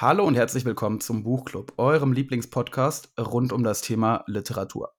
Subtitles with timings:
[0.00, 4.94] Hallo und herzlich willkommen zum Buchclub, eurem Lieblingspodcast rund um das Thema Literatur.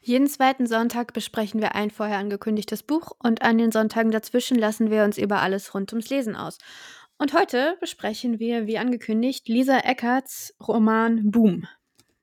[0.00, 4.92] Jeden zweiten Sonntag besprechen wir ein vorher angekündigtes Buch und an den Sonntagen dazwischen lassen
[4.92, 6.58] wir uns über alles rund ums Lesen aus.
[7.18, 11.66] Und heute besprechen wir, wie angekündigt, Lisa Eckerts Roman Boom.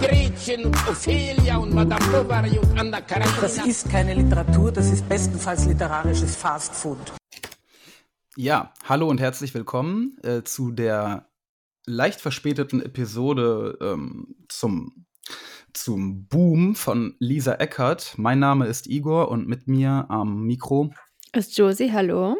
[0.00, 3.40] Gretchen und Ophelia und Madame Bovary und Anna Karenina.
[3.40, 6.98] Das ist keine Literatur, das ist bestenfalls literarisches Fastfood.
[8.36, 11.28] Ja, hallo und herzlich willkommen äh, zu der
[11.86, 15.06] leicht verspäteten Episode ähm, zum,
[15.72, 18.14] zum Boom von Lisa Eckert.
[18.16, 20.92] Mein Name ist Igor und mit mir am Mikro.
[21.32, 22.36] Ist Josie, hallo.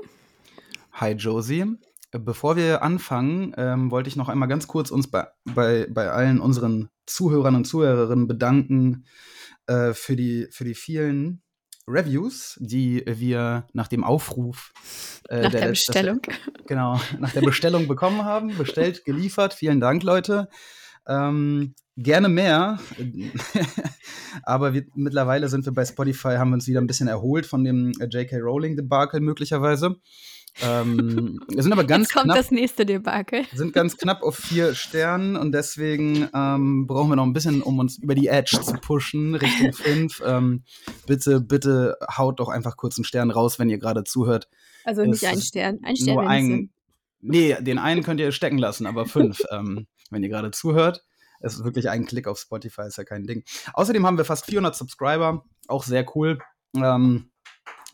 [0.92, 1.76] Hi Josie.
[2.12, 6.38] Bevor wir anfangen, ähm, wollte ich noch einmal ganz kurz uns bei, bei, bei allen
[6.38, 9.04] unseren Zuhörern und Zuhörerinnen bedanken
[9.66, 11.42] äh, für, die, für die vielen
[11.86, 14.72] Reviews, die wir nach dem Aufruf
[15.28, 16.20] äh, Nach der letzten- Bestellung.
[16.66, 18.56] genau, nach der Bestellung bekommen haben.
[18.56, 19.52] Bestellt, geliefert.
[19.54, 20.48] Vielen Dank, Leute.
[21.06, 22.78] Ähm, gerne mehr.
[24.42, 27.64] Aber wir, mittlerweile sind wir bei Spotify, haben wir uns wieder ein bisschen erholt von
[27.64, 28.38] dem äh, J.K.
[28.38, 29.96] Rowling-Debakel möglicherweise.
[30.62, 33.44] Ähm, wir sind aber ganz Jetzt kommt knapp, das nächste Debakel.
[33.52, 37.78] sind ganz knapp auf vier Sternen und deswegen ähm, brauchen wir noch ein bisschen, um
[37.80, 40.22] uns über die Edge zu pushen, Richtung fünf.
[40.24, 40.62] Ähm,
[41.06, 44.48] bitte, bitte haut doch einfach kurz einen Stern raus, wenn ihr gerade zuhört.
[44.84, 45.78] Also Es nicht ein ist Stern.
[45.82, 46.70] Ein Stern Nur ein.
[47.20, 51.04] Nee, den einen könnt ihr stecken lassen, aber fünf, ähm, wenn ihr gerade zuhört.
[51.40, 53.44] Es ist wirklich ein Klick auf Spotify, ist ja kein Ding.
[53.72, 56.38] Außerdem haben wir fast 400 Subscriber, auch sehr cool.
[56.76, 57.30] Ähm,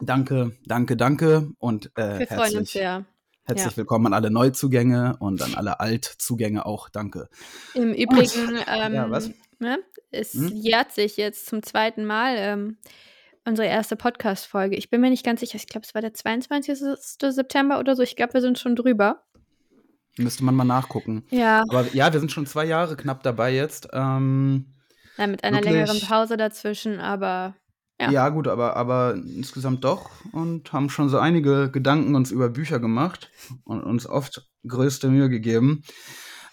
[0.00, 3.04] danke, danke, danke und äh, Wir freuen uns herzlich, sehr.
[3.44, 3.76] herzlich ja.
[3.76, 6.88] willkommen an alle Neuzugänge und an alle Altzugänge auch.
[6.88, 7.28] Danke.
[7.74, 9.20] Im Übrigen, ähm, Ja?
[9.58, 9.78] Ne,
[10.10, 10.48] es Hm?
[10.56, 12.78] jährt sich jetzt zum zweiten Mal ähm,
[13.44, 14.76] unsere erste Podcast-Folge.
[14.76, 15.56] Ich bin mir nicht ganz sicher.
[15.56, 16.78] Ich glaube, es war der 22.
[17.18, 18.02] September oder so.
[18.02, 19.22] Ich glaube, wir sind schon drüber.
[20.16, 21.24] Müsste man mal nachgucken.
[21.30, 23.88] Ja, Aber ja, wir sind schon zwei Jahre knapp dabei jetzt.
[23.92, 24.74] Ähm,
[25.18, 27.54] ja mit einer wirklich- längeren Pause dazwischen, aber
[28.00, 28.10] Ja.
[28.10, 28.28] Ja.
[28.30, 33.30] gut, aber, aber insgesamt doch und haben schon so einige Gedanken uns über Bücher gemacht
[33.64, 35.82] und uns oft größte Mühe gegeben.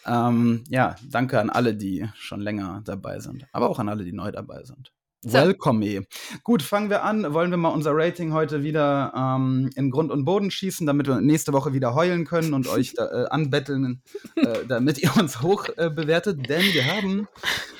[0.06, 4.14] Ähm, ja, danke an alle, die schon länger dabei sind, aber auch an alle, die
[4.14, 4.92] neu dabei sind.
[5.22, 5.34] So.
[5.34, 6.06] Welcome.
[6.44, 7.34] Gut, fangen wir an.
[7.34, 11.20] Wollen wir mal unser Rating heute wieder ähm, in Grund und Boden schießen, damit wir
[11.22, 14.04] nächste Woche wieder heulen können und euch da, äh, anbetteln,
[14.36, 16.48] äh, damit ihr uns hoch äh, bewertet.
[16.48, 17.28] Denn wir haben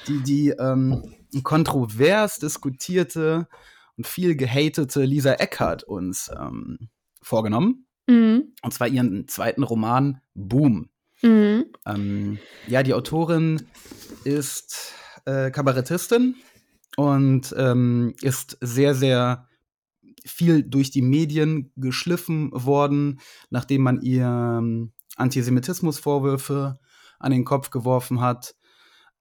[0.08, 3.48] die, die ähm, kontrovers diskutierte
[3.98, 6.90] und viel gehatete Lisa Eckhardt uns ähm,
[7.22, 7.86] vorgenommen.
[8.08, 8.56] mhm.
[8.64, 10.90] Und zwar ihren zweiten Roman Boom.
[11.22, 11.66] Mhm.
[11.86, 13.62] Ähm, ja, die Autorin
[14.24, 14.94] ist
[15.26, 16.36] äh, Kabarettistin
[16.98, 19.48] und ähm, ist sehr, sehr
[20.26, 26.80] viel durch die Medien geschliffen worden, nachdem man ihr ähm, Antisemitismusvorwürfe
[27.20, 28.56] an den Kopf geworfen hat.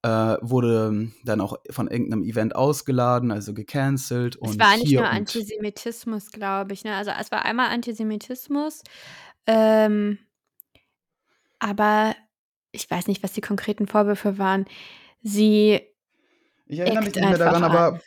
[0.03, 4.39] Äh, wurde dann auch von irgendeinem Event ausgeladen, also gecancelt.
[4.43, 6.85] Es war nicht nur Antisemitismus, glaube ich.
[6.85, 6.95] Ne?
[6.95, 8.83] Also es war einmal Antisemitismus,
[9.47, 10.19] ähm,
[11.59, 12.15] aber
[12.73, 14.67] ich weiß nicht, was die konkreten Vorwürfe waren.
[15.23, 15.81] Sie,
[16.67, 18.01] Ich erinnere mich nicht mehr daran, einfach aber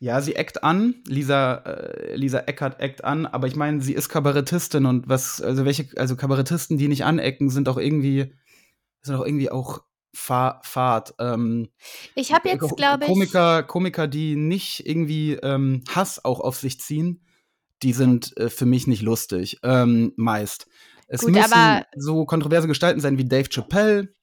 [0.00, 0.96] ja, sie eckt an.
[1.06, 5.64] Lisa, äh, Lisa Eckert eckt an, aber ich meine, sie ist Kabarettistin und was, also
[5.64, 8.34] welche, also Kabarettisten, die nicht anecken, sind auch irgendwie,
[9.02, 11.14] sind auch irgendwie auch fa fad.
[11.18, 11.68] Ähm,
[12.14, 16.80] ich habe jetzt, glaube ich, Komiker, Komiker, die nicht irgendwie ähm, Hass auch auf sich
[16.80, 17.24] ziehen,
[17.82, 20.66] die sind äh, für mich nicht lustig, ähm, meist.
[21.06, 24.14] Es Gut, müssen so kontroverse Gestalten sein wie Dave Chappelle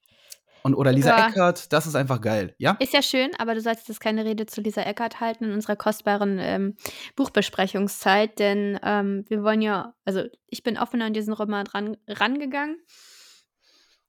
[0.62, 1.28] und, oder Lisa Ja.
[1.28, 2.76] Eckert, das ist einfach geil, ja?
[2.80, 5.76] ist ja schön, aber du sollst jetzt keine Rede zu Lisa Eckert halten in unserer
[5.76, 6.76] kostbaren ähm,
[7.16, 12.76] Buchbesprechungszeit, denn ähm, wir wollen ja, also ich bin offen an diesen Roman ran, rangegangen.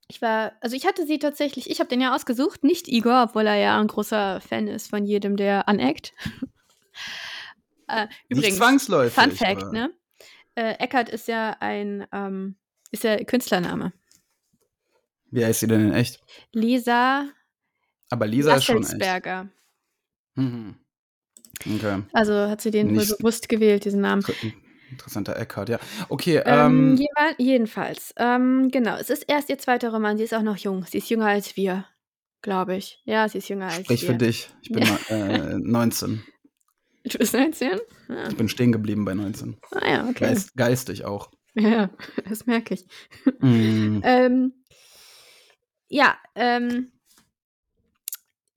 [0.06, 3.46] Ich war, also ich hatte sie tatsächlich, ich habe den ja ausgesucht, nicht Igor, obwohl
[3.46, 6.12] er ja ein großer Fan ist von jedem, der aneckt.
[7.88, 9.14] äh, Nicht übrigens, zwangsläufig.
[9.14, 9.90] Fun Fact, ne?
[10.54, 12.56] Äh, Eckert ist ja ein, ähm,
[12.90, 13.92] ist ja Künstlername.
[15.34, 16.20] Wie heißt sie denn in echt?
[16.52, 17.28] Lisa
[18.10, 19.46] Aber Lisa ist schon echt.
[20.36, 20.76] Mhm.
[21.66, 22.02] Okay.
[22.12, 24.22] Also hat sie den wohl Nicht- bewusst gewählt, diesen Namen.
[24.22, 24.56] Inter-
[24.90, 25.78] Interessanter Eckhart, ja.
[26.08, 28.96] Okay, Ähm, ähm, jedenfalls, ähm, genau.
[28.96, 30.16] Es ist erst ihr zweiter Roman.
[30.18, 30.84] Sie ist auch noch jung.
[30.86, 31.86] Sie ist jünger als wir.
[32.42, 33.00] glaube ich.
[33.06, 34.10] Ja, sie ist jünger als Sprich wir.
[34.10, 34.50] für dich.
[34.62, 36.22] Ich bin äh, 19.
[37.04, 37.78] Du bist 19?
[38.08, 38.28] Ja.
[38.28, 39.58] Ich bin stehen geblieben bei 19.
[39.72, 40.24] Ah ja, okay.
[40.26, 41.30] Geist, geistig auch.
[41.54, 41.90] Ja,
[42.28, 42.86] das merke ich.
[43.40, 44.52] Mm, Ähm,
[45.94, 46.90] ja, ähm,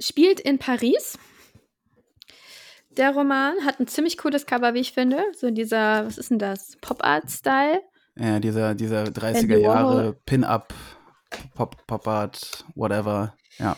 [0.01, 1.19] spielt in Paris.
[2.89, 5.23] Der Roman hat ein ziemlich cooles Cover, wie ich finde.
[5.35, 6.77] So dieser, was ist denn das?
[6.81, 7.83] Pop-Art-Style.
[8.15, 10.13] ja, dieser, dieser 30er Andy Jahre.
[10.25, 10.73] Pin-Up,
[11.53, 13.37] Pop, Pop Art, whatever.
[13.59, 13.77] Ja.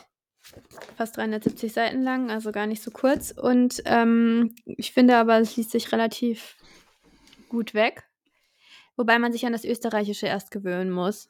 [0.96, 3.32] Fast 370 Seiten lang, also gar nicht so kurz.
[3.32, 6.56] Und ähm, ich finde aber, es liest sich relativ
[7.50, 8.06] gut weg.
[8.96, 11.28] Wobei man sich an das Österreichische erst gewöhnen muss.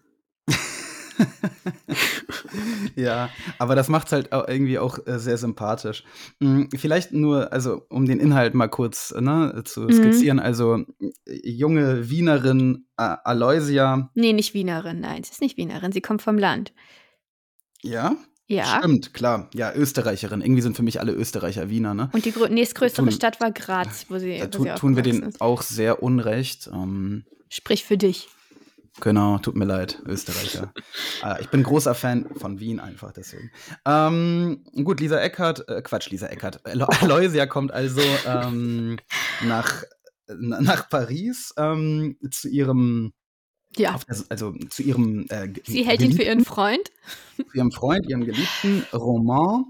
[2.95, 6.03] ja, aber das macht es halt auch irgendwie auch äh, sehr sympathisch.
[6.39, 9.91] Mm, Vielleicht nur, also um den Inhalt mal kurz ne, zu Mhm.
[9.93, 10.39] skizzieren.
[10.39, 10.85] Also
[11.25, 16.21] äh, junge Wienerin äh, Aloysia, Nee, nicht Wienerin, nein, sie ist nicht Wienerin, sie kommt
[16.21, 16.73] vom Land.
[17.81, 18.15] ja,
[18.47, 18.79] Ja.
[18.79, 20.41] stimmt, klar, ja, Österreicherin.
[20.41, 22.09] Irgendwie sind für mich alle Österreicher Wiener, ne?
[22.13, 24.95] Und die grö- nächstgrößere Tun- Stadt war Graz, wo sie, Da wo tu, sie tun
[24.95, 25.39] wir denen ist.
[25.41, 26.69] auch sehr unrecht.
[26.73, 28.27] Ähm, Sprich für dich.
[29.01, 30.73] Genau, tut mir leid, Österreicher.
[31.23, 33.51] äh, ich bin großer Fan von Wien einfach deswegen.
[33.85, 36.65] Ähm, gut, Lisa Eckert, äh, Quatsch, Lisa Eckert.
[36.65, 38.97] Alo Aloysia kommt also ähm,
[39.43, 39.83] nach,
[40.27, 43.13] na- nach Paris ähm, zu ihrem,
[43.77, 43.97] Ja.
[44.07, 46.91] das, also zu ihrem, äh, Sie hält ihn für ihren Freund.
[47.35, 49.65] für ihrem Freund, ihrem geliebten Roman.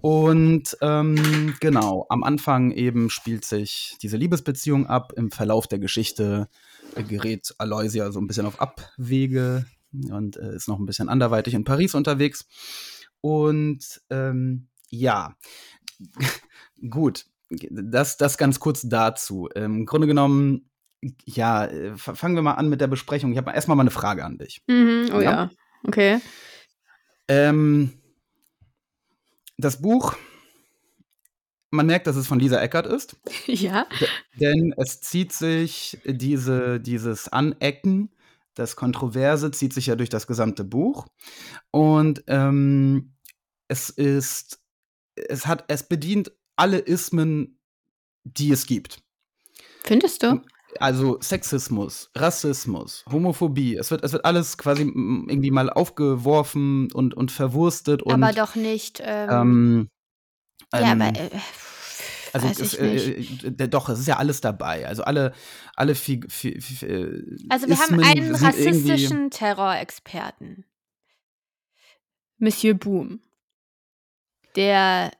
[0.00, 5.12] Und ähm, genau, am Anfang eben spielt sich diese Liebesbeziehung ab.
[5.16, 6.54] Im Verlauf der Geschichte äh,
[7.02, 9.66] gerät Aloysia so ein bisschen auf Abwege
[10.10, 12.46] und äh, ist noch ein bisschen anderweitig in Paris unterwegs.
[13.20, 15.34] Und ähm, ja,
[16.90, 17.26] gut,
[17.70, 19.48] das, das ganz kurz dazu.
[19.54, 20.70] Im Grunde genommen,
[21.24, 23.32] ja, fangen wir mal an mit der Besprechung.
[23.32, 24.62] Ich habe erstmal mal eine Frage an dich.
[24.66, 25.30] Mhm, oh Ja.
[25.30, 25.50] ja.
[25.86, 26.20] Okay.
[27.28, 27.92] Ähm,
[29.56, 30.16] das Buch,
[31.74, 33.16] man merkt, dass es von Lisa Eckert ist,
[33.46, 33.86] Ja.
[34.38, 38.10] denn es zieht sich diese, dieses Anecken,
[38.54, 41.06] das Kontroverse zieht sich ja durch das gesamte Buch.
[41.70, 43.14] Und ähm,
[43.68, 44.60] es ist,
[45.16, 47.58] es hat, es bedient alle Ismen,
[48.22, 49.02] die es gibt.
[49.82, 50.40] Findest du?
[50.80, 57.30] Also Sexismus, Rassismus, Homophobie, es wird, es wird alles quasi irgendwie mal aufgeworfen und, und
[57.30, 59.00] verwurstet und aber doch nicht.
[59.04, 59.88] Ähm, ähm,
[60.72, 61.18] ja, ähm, aber.
[61.20, 61.30] Äh,
[62.32, 62.80] also weiß es, ich
[63.42, 63.44] nicht.
[63.44, 64.88] äh, äh, doch, es ist ja alles dabei.
[64.88, 65.32] Also alle,
[65.76, 70.64] alle Fig Fi Fi äh, Also wir haben Ismen einen sind irgendwie- rassistischen Terrorexperten.
[72.38, 73.20] Monsieur Boom.
[74.56, 75.12] Der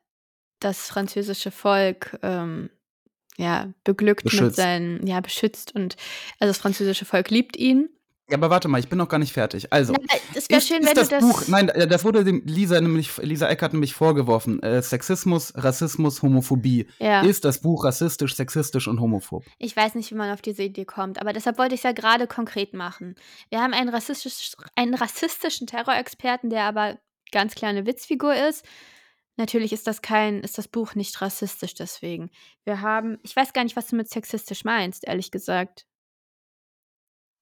[0.60, 2.70] das französische Volk ähm,
[3.36, 4.56] ja, beglückt mit Beschützt.
[4.56, 5.96] seinen, ja, beschützt und
[6.40, 7.88] also das französische Volk liebt ihn.
[8.30, 9.70] Ja, aber warte mal, ich bin noch gar nicht fertig.
[9.70, 11.24] Also, Na, es wäre schön, wenn das du das.
[11.24, 14.62] Buch, nein, äh, das wurde dem Lisa nämlich, Lisa Eckert nämlich vorgeworfen.
[14.62, 16.86] Äh, Sexismus, Rassismus, Homophobie.
[17.00, 17.20] ja.
[17.20, 19.44] Ist das Buch rassistisch, sexistisch und homophob?
[19.58, 21.92] Ich weiß nicht, wie man auf diese Idee kommt, aber deshalb wollte ich es ja
[21.92, 23.14] gerade konkret machen.
[23.50, 26.98] Wir haben einen, rassistisch, einen rassistischen Terrorexperten, der aber
[27.30, 28.64] ganz klar eine Witzfigur ist.
[29.36, 32.30] Natürlich ist das kein, ist das Buch nicht rassistisch deswegen.
[32.64, 35.86] Wir haben, ich weiß gar nicht, was du mit sexistisch meinst, ehrlich gesagt.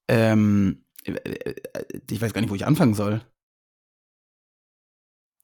[0.09, 1.55] Ähm, äh, äh,
[2.11, 3.23] ich weiß gar nicht, wo ich anfangen soll.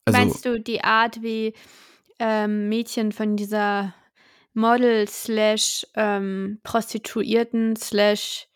[0.05, 1.53] Also, Meinst du die Art, wie
[2.19, 3.93] ähm, Mädchen von dieser
[4.53, 8.47] Model slash ähm, Prostituierten slash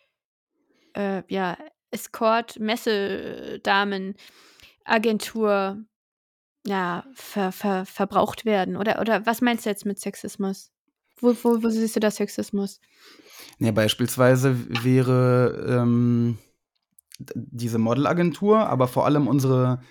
[0.96, 1.58] äh, ja,
[1.92, 4.16] Escort Messedamen
[4.86, 5.84] Agentur
[6.66, 8.78] ja, ver, ver, verbraucht werden?
[8.78, 10.72] Oder, oder was meinst du jetzt mit Sexismus?
[11.20, 12.80] Wo, wo, wo siehst du da Sexismus?
[13.60, 16.38] Ja, beispielsweise wäre ähm,
[17.36, 19.82] diese Modelagentur, aber vor allem unsere,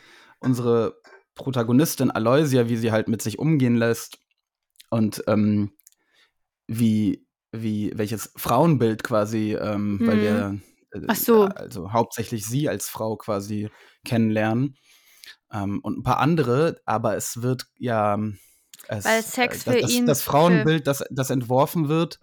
[0.41, 1.01] unsere
[1.35, 4.19] Protagonistin Aloysia, wie sie halt mit sich umgehen lässt
[4.91, 5.73] und ähm,
[6.67, 10.21] wie, wie, welches Frauenbild quasi, ähm, weil Mhm.
[10.21, 10.61] wir
[11.09, 11.45] äh, so.
[11.45, 13.71] also hauptsächlich sie als Frau quasi
[14.05, 14.77] kennenlernen
[15.53, 18.19] ähm, und ein paar andere, aber es wird ja
[18.89, 22.19] es, Weil Sex äh, für das, ihn das Frauenbild, das, das entworfen wird,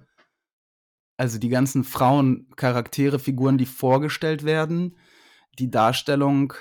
[1.20, 4.96] also die ganzen Frauencharaktere, Figuren, die vorgestellt werden,
[5.60, 6.54] die Darstellung,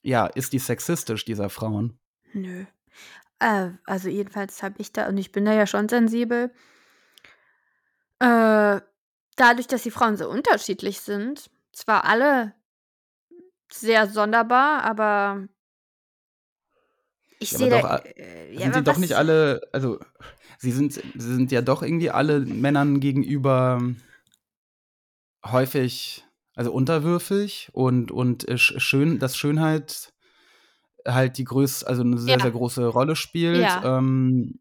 [0.00, 1.98] ja, ist die sexistisch dieser Frauen.
[2.32, 2.66] Nö.
[3.40, 6.52] Äh, also jedenfalls habe ich da, und ich bin da ja schon sensibel,
[8.20, 8.80] äh,
[9.34, 12.54] dadurch, dass die Frauen so unterschiedlich sind, zwar alle
[13.72, 15.48] sehr sonderbar, aber
[17.38, 17.80] ich Ja, sehe da.
[17.80, 19.98] doch, äh, Sind ja, doch nicht alle, also
[20.58, 21.02] sie sind, sie
[21.34, 23.80] sind ja doch irgendwie alle Männern gegenüber
[25.44, 26.24] häufig,
[26.54, 30.12] also unterwürfig und, und äh, sch- schön, das Schönheit
[31.06, 32.42] halt die größte, also eine sehr, Ja.
[32.42, 33.62] sehr große Rolle spielt.
[33.62, 33.98] Ja.
[33.98, 34.58] Ähm,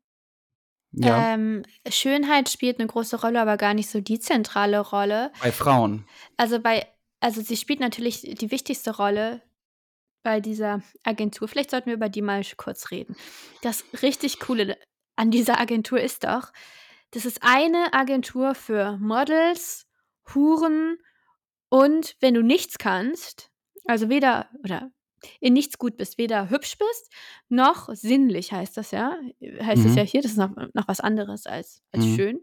[0.92, 5.32] ja, Ähm, Schönheit spielt eine große Rolle, aber gar nicht so die zentrale Rolle.
[5.42, 6.06] bei Frauen.
[6.38, 6.86] Also bei,
[7.20, 9.42] also sie spielt natürlich die wichtigste Rolle
[10.24, 11.48] bei dieser Agentur.
[11.48, 13.16] Vielleicht sollten wir über die mal kurz reden.
[13.62, 14.78] Das richtig Coole
[15.16, 16.52] an dieser Agentur ist doch,
[17.12, 19.88] das ist eine Agentur für Models,
[20.34, 20.98] Huren
[21.70, 23.52] und wenn du nichts kannst,
[23.86, 24.92] also weder oder
[25.40, 27.12] in nichts gut bist, weder hübsch bist,
[27.50, 29.96] noch sinnlich heißt das ja, heißt es Mhm.
[29.96, 32.08] ja hier, das ist noch, noch was anderes als, als Mhm.
[32.08, 32.42] schön,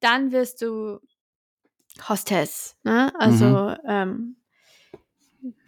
[0.00, 1.00] dann wirst du
[2.08, 3.12] Hostess, ne?
[3.18, 4.36] Also ähm,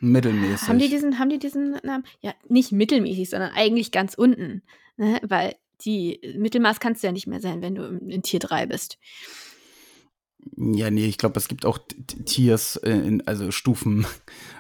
[0.00, 0.68] Mittelmäßig.
[0.68, 2.04] haben die diesen, haben die diesen Namen?
[2.20, 4.62] Ja, nicht mittelmäßig, sondern eigentlich ganz unten.
[4.96, 5.20] Ne?
[5.22, 8.98] Weil die Mittelmaß kannst du ja nicht mehr sein, wenn du in, Tier 3 bist.
[10.56, 11.78] Ja, nee, ich glaube, es gibt auch
[12.26, 14.06] Tiers, äh, in, also Stufen,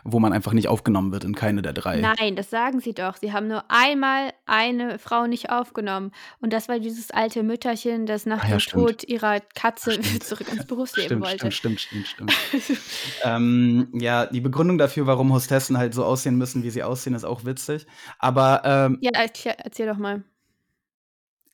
[0.04, 2.00] wo man einfach nicht aufgenommen wird in keine der drei.
[2.00, 3.16] Nein, das sagen sie doch.
[3.16, 6.12] Sie haben nur einmal eine Frau nicht aufgenommen.
[6.40, 8.86] Und das war dieses alte Mütterchen, das nach Ah ja, dem stimmt.
[8.88, 10.22] Tod ihrer Katze Stimmt.
[10.22, 11.50] zurück ins Berufsleben Stimmt, wollte.
[11.52, 12.80] stimmt, stimmt, stimmt, stimmt.
[13.24, 17.24] ähm, ja, die Begründung dafür, warum Hostessen halt so aussehen müssen, wie sie aussehen, ist
[17.24, 17.86] auch witzig.
[18.18, 20.24] Aber ähm, ja, erklär, erzähl doch mal.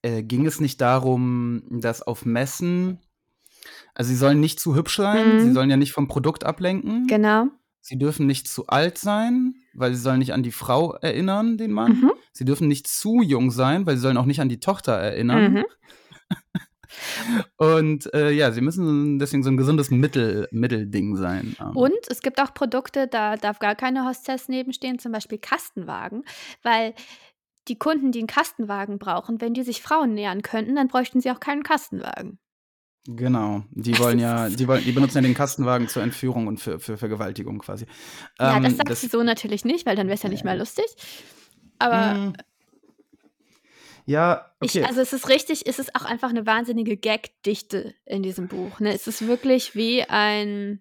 [0.03, 2.99] äh, ging es nicht darum, dass auf Messen,
[3.97, 5.41] also sie sollen nicht zu hübsch sein, Mhm.
[5.41, 7.47] sie sollen ja nicht vom Produkt ablenken, Genau.
[7.81, 11.73] sie dürfen nicht zu alt sein, weil sie sollen nicht an die Frau erinnern, den
[11.73, 11.93] Mann.
[12.01, 12.13] Mhm.
[12.33, 15.53] Sie dürfen nicht zu jung sein, weil sie sollen auch nicht an die Tochter erinnern.
[15.53, 15.65] Mhm.
[17.57, 21.57] Und äh, ja, sie müssen deswegen so ein gesundes Mittel, Mittelding sein.
[21.61, 26.23] Ähm, Und es gibt auch Produkte, da darf gar keine Hostess nebenstehen, zum Beispiel Kastenwagen,
[26.63, 26.95] weil
[27.69, 31.31] die Kunden, die einen Kastenwagen brauchen, wenn die sich Frauen nähern könnten, dann bräuchten sie
[31.31, 32.39] auch keinen Kastenwagen.
[33.09, 36.81] Genau, die wollen ja, die wollen, die benutzen ja den Kastenwagen zur Entführung und für,
[36.81, 37.87] für Vergewaltigung quasi.
[38.39, 40.57] ja, Ähm, das sagt sie so natürlich nicht, weil dann wäre es ja nicht mehr
[40.57, 40.87] lustig.
[41.79, 42.33] Aber Hm.
[44.07, 44.81] Ja, okay.
[44.81, 48.79] ich, also es ist richtig, es ist auch einfach eine wahnsinnige Gagdichte in diesem Buch.
[48.79, 48.95] Ne?
[48.95, 50.81] Es ist wirklich wie ein.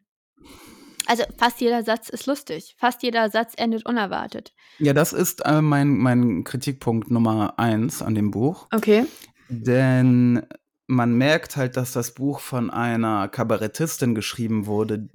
[1.07, 2.75] Also fast jeder Satz ist lustig.
[2.77, 4.53] Fast jeder Satz endet unerwartet.
[4.79, 8.67] ja, das ist äh, mein, mein Kritikpunkt Nummer eins an dem Buch.
[8.71, 9.05] Okay.
[9.49, 10.45] Denn
[10.87, 15.07] man merkt halt, dass das Buch von einer Kabarettistin geschrieben wurde,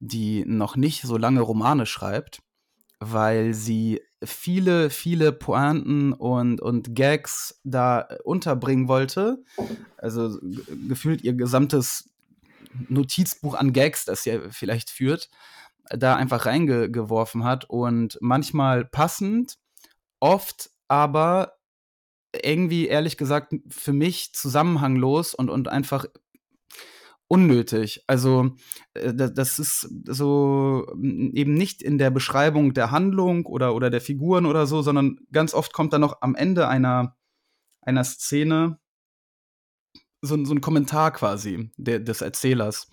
[0.00, 2.42] die noch nicht so lange Romane schreibt,
[2.98, 9.44] weil sie viele, viele Pointen und, und Gags da unterbringen wollte.
[9.96, 10.38] Also
[10.88, 12.10] gefühlt ihr gesamtes
[12.88, 15.28] Notizbuch an Gags, das sie vielleicht führt,
[15.90, 19.58] da einfach reingeworfen hat und manchmal passend,
[20.20, 21.54] oft aber
[22.42, 26.06] irgendwie, ehrlich gesagt, für mich zusammenhanglos und, und einfach
[27.28, 28.04] unnötig.
[28.06, 28.56] Also,
[28.94, 33.90] äh, da- das ist so mm, eben nicht in der Beschreibung der Handlung oder, oder
[33.90, 37.16] der Figuren oder so, sondern ganz oft kommt da noch am Ende einer,
[37.82, 38.78] einer Szene
[40.20, 42.88] so, ein- so ein Kommentar quasi der, des Erzählers.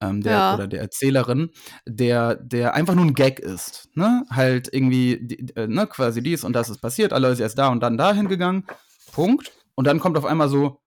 [0.00, 0.54] Ähm, der, Ja.
[0.54, 1.50] Oder der Erzählerin,
[1.86, 3.88] der, der einfach nur ein Gag ist.
[3.94, 4.24] Ne?
[4.30, 7.80] Halt irgendwie, die, äh, ne, quasi dies und das ist passiert, Aloysia ist da und
[7.80, 8.66] dann dahin gegangen.
[9.12, 9.52] Punkt.
[9.74, 10.82] Und dann kommt auf einmal so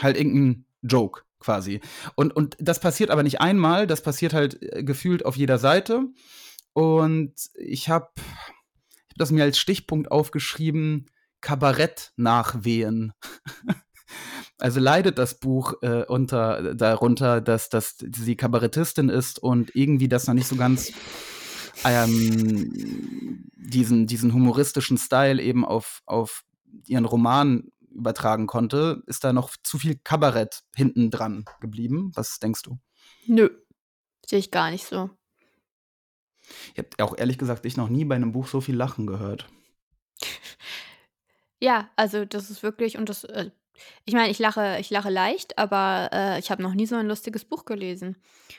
[0.00, 1.80] halt irgendein Joke quasi.
[2.14, 6.06] Und, und das passiert aber nicht einmal, das passiert halt äh, gefühlt auf jeder Seite.
[6.72, 11.06] Und ich habe hab das mir als Stichpunkt aufgeschrieben,
[11.40, 13.12] Kabarett-Nachwehen.
[14.58, 20.26] Also leidet das Buch äh, unter, darunter, dass, dass sie Kabarettistin ist und irgendwie das
[20.26, 20.92] noch nicht so ganz
[21.84, 26.44] ähm, diesen, diesen humoristischen Style eben auf, auf
[26.86, 32.12] ihren Roman übertragen konnte, ist da noch zu viel Kabarett hinten dran geblieben.
[32.14, 32.78] Was denkst du?
[33.26, 33.48] Nö.
[34.26, 35.10] Sehe ich gar nicht so.
[36.74, 39.48] Ich habe auch ehrlich gesagt ich noch nie bei einem Buch so viel Lachen gehört.
[41.60, 43.50] Ja, also das ist wirklich und das äh,
[44.04, 47.06] ich meine, ich lache ich lache leicht, aber, äh, ich habe noch nie so ein
[47.06, 48.16] lustiges Buch gelesen.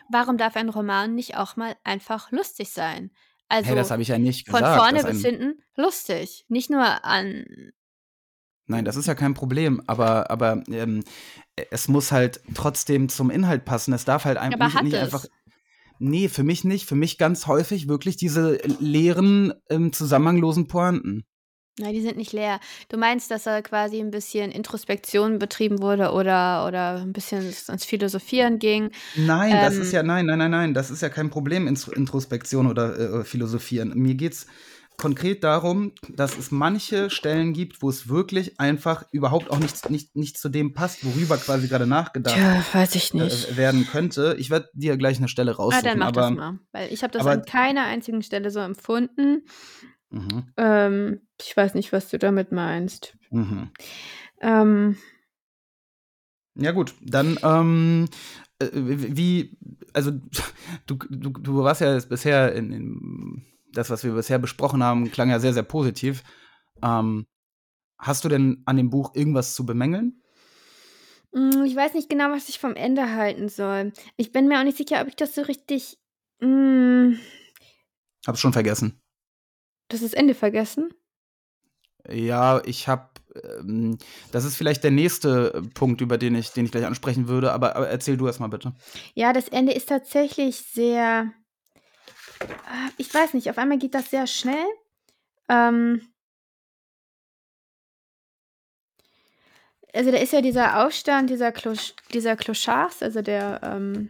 [0.10, 3.12] Warum darf ein Roman nicht auch mal einfach lustig sein?
[3.48, 4.80] Also, hey, das habe ich ja nicht von gesagt.
[4.80, 7.46] vorne dass bis hinten lustig, nicht nur an
[8.68, 11.04] nein, das ist ja kein Problem, aber, aber ähm,
[11.72, 13.94] es muss halt trotzdem zum Inhalt passen.
[13.94, 15.26] Es darf halt ein, aber nicht, nicht einfach.
[16.00, 16.88] Nee, für mich nicht.
[16.88, 21.26] Für mich ganz häufig wirklich diese leeren, ähm, zusammenhanglosen Pointen.
[21.78, 22.62] Nein, die sind nicht leer.
[22.88, 27.84] Du meinst, dass da quasi ein bisschen Introspektion betrieben wurde oder oder ein bisschen ins
[27.86, 28.92] Philosophieren ging?
[29.18, 29.96] Nein, das ist Ähm.
[29.96, 33.92] ja, nein, nein, nein, nein, das ist ja kein Problem, Ins- Introspektion oder äh, Philosophieren.
[33.96, 34.48] Mir geht's
[34.98, 40.16] konkret darum, dass es manche Stellen gibt, wo es wirklich einfach überhaupt auch nicht, nicht,
[40.16, 43.58] nicht zu dem passt, worüber quasi gerade nachgedacht Tja, weiß ich äh, nicht.
[43.58, 44.38] werden könnte.
[44.40, 45.84] Ich werde dir gleich eine Stelle Ah, raussuchen.
[45.84, 46.60] dann mach aber, das mal.
[46.72, 49.44] Weil ich habe das aber- an keiner einzigen Stelle so empfunden.
[50.16, 53.18] Mhm, Ähm, ich weiß nicht, was du damit meinst.
[53.32, 53.72] mhm.
[54.42, 54.98] Ähm,
[56.58, 58.08] Ja gut, dann ähm,
[58.60, 59.58] äh, wie,
[59.94, 60.12] also
[60.88, 65.30] du, du, du warst ja bisher in, in das, was wir bisher besprochen haben, klang
[65.30, 66.24] ja sehr, sehr positiv.
[66.82, 67.26] Ähm,
[68.00, 70.22] hast du denn an dem Buch irgendwas zu bemängeln?
[71.34, 73.92] mm, ich weiß nicht genau, was ich vom Ende halten soll.
[74.18, 75.98] Ich bin mir auch nicht sicher, ob ich das so richtig.
[76.40, 77.14] Mm,
[78.28, 79.02] Hab's schon vergessen.
[79.88, 80.94] Das ist Ende vergessen.
[82.10, 83.10] Ja, ich habe,
[83.60, 83.98] ähm,
[84.32, 87.76] das ist vielleicht der nächste Punkt, über den ich, den ich gleich ansprechen würde, aber,
[87.76, 88.74] aber erzähl du erst mal bitte.
[89.14, 91.32] Ja, das Ende ist tatsächlich sehr.
[92.40, 94.66] Ah, Ich weiß nicht, auf einmal geht das sehr schnell.
[95.50, 96.02] Ähm,
[99.94, 104.10] also da ist ja dieser Aufstand dieser, Klosch, dieser Clochards, also der, ähm,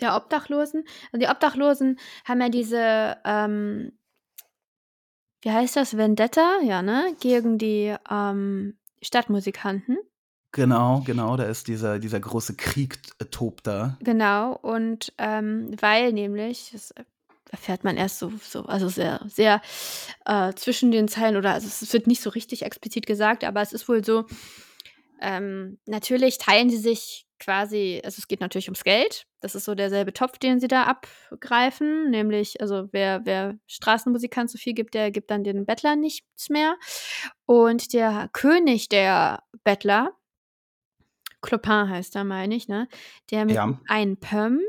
[0.00, 0.84] der Obdachlosen.
[1.12, 3.92] Also die Obdachlosen haben ja diese, ähm,
[5.42, 7.14] wie heißt das, Vendetta, ja, ne?
[7.20, 9.98] Gegen die ähm, Stadtmusikanten.
[10.52, 13.96] Genau, genau, da ist dieser, dieser große Krieg äh, tobt da.
[14.00, 16.92] Genau, und ähm, weil nämlich, das
[17.50, 19.60] erfährt man erst so, so also sehr, sehr
[20.26, 23.72] äh, zwischen den Zeilen oder also es wird nicht so richtig explizit gesagt, aber es
[23.72, 24.26] ist wohl so,
[25.20, 29.26] ähm, natürlich teilen sie sich quasi, also es geht natürlich ums Geld.
[29.40, 34.58] Das ist so derselbe Topf, den sie da abgreifen, nämlich, also wer, wer Straßenmusikant so
[34.58, 36.76] viel gibt, der gibt dann den Bettlern nichts mehr.
[37.46, 40.12] Und der König der Bettler,
[41.42, 42.86] Clopin heißt er, meine ich, ne?
[43.30, 43.78] Der mit Ja.
[43.88, 44.60] einem Pump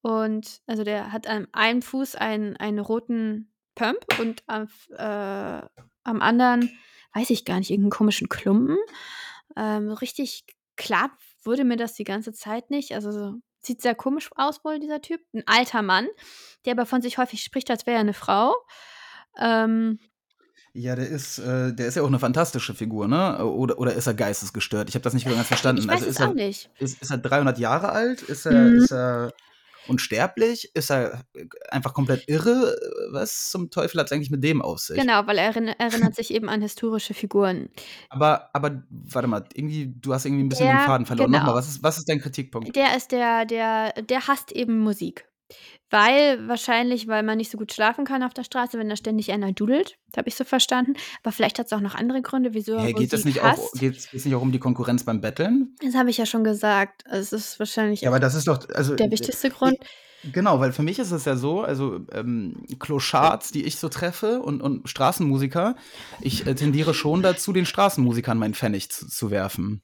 [0.00, 5.66] und also der hat am einen Fuß einen, einen roten Pump und am, äh,
[6.04, 6.70] am anderen,
[7.14, 8.76] weiß ich gar nicht, irgendeinen komischen Klumpen.
[9.56, 10.44] Ähm, richtig
[10.76, 11.10] klar
[11.42, 12.92] wurde mir das die ganze Zeit nicht.
[12.94, 13.34] Also so,
[13.66, 15.20] sieht sehr komisch aus wohl, dieser Typ.
[15.32, 16.06] Ein alter Mann,
[16.64, 18.54] der aber von sich häufig spricht, als wäre er eine Frau.
[19.38, 19.98] Ähm,
[20.72, 23.44] Ja, der ist, äh, der ist ja auch eine fantastische Figur, ne?
[23.46, 24.88] Oder, oder ist er geistesgestört?
[24.88, 25.82] Ich habe das nicht ganz verstanden.
[25.82, 26.70] ich weiß also es ist er, auch nicht.
[26.78, 28.22] Ist, ist er 300 Jahre alt?
[28.22, 28.76] Ist er, Mhm.
[28.76, 29.32] ist er
[29.88, 30.70] unsterblich?
[30.74, 32.76] Ist er äh, einfach komplett irre?
[33.10, 34.98] Was zum Teufel hat es eigentlich mit dem auf sich?
[34.98, 37.68] Genau, weil er erinner- erinnert sich eben an historische Figuren.
[38.10, 41.26] Aber, aber warte mal, irgendwie, du hast irgendwie ein bisschen den Der- Faden verloren.
[41.30, 41.38] genau.
[41.44, 42.74] Nochmal, was ist, was ist dein Kritikpunkt?
[42.74, 45.26] Der ist der, der, der hasst eben Musik.
[45.90, 49.30] Weil, wahrscheinlich, weil man nicht so gut schlafen kann auf der Straße, wenn da ständig
[49.30, 49.96] einer dudelt.
[50.10, 50.94] Das habe ich so verstanden.
[51.22, 53.72] Aber vielleicht hat es auch noch andere Gründe, wieso er Hey, geht es nicht auch,
[53.72, 55.76] geht's, geht's nicht auch um die Konkurrenz beim Betteln?
[55.82, 57.04] Das habe ich ja schon gesagt.
[57.08, 59.76] Es ist wahrscheinlich Ja, aber das ist doch, also der wichtigste Grund.
[60.32, 64.40] Genau, weil für mich ist es ja so, also ähm, Clochards, die ich so treffe
[64.40, 65.76] und, und Straßenmusiker,
[66.20, 69.82] ich äh, tendiere schon dazu, den Straßenmusikern meinen Pfennig zu, zu werfen.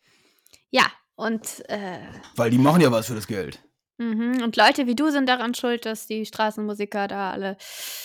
[0.70, 1.98] Ja, und, äh,
[2.36, 3.62] Weil die machen ja was für das Geld.
[4.00, 4.42] Mhm.
[4.42, 7.56] und Leute wie du sind daran schuld, dass die Straßenmusiker da alle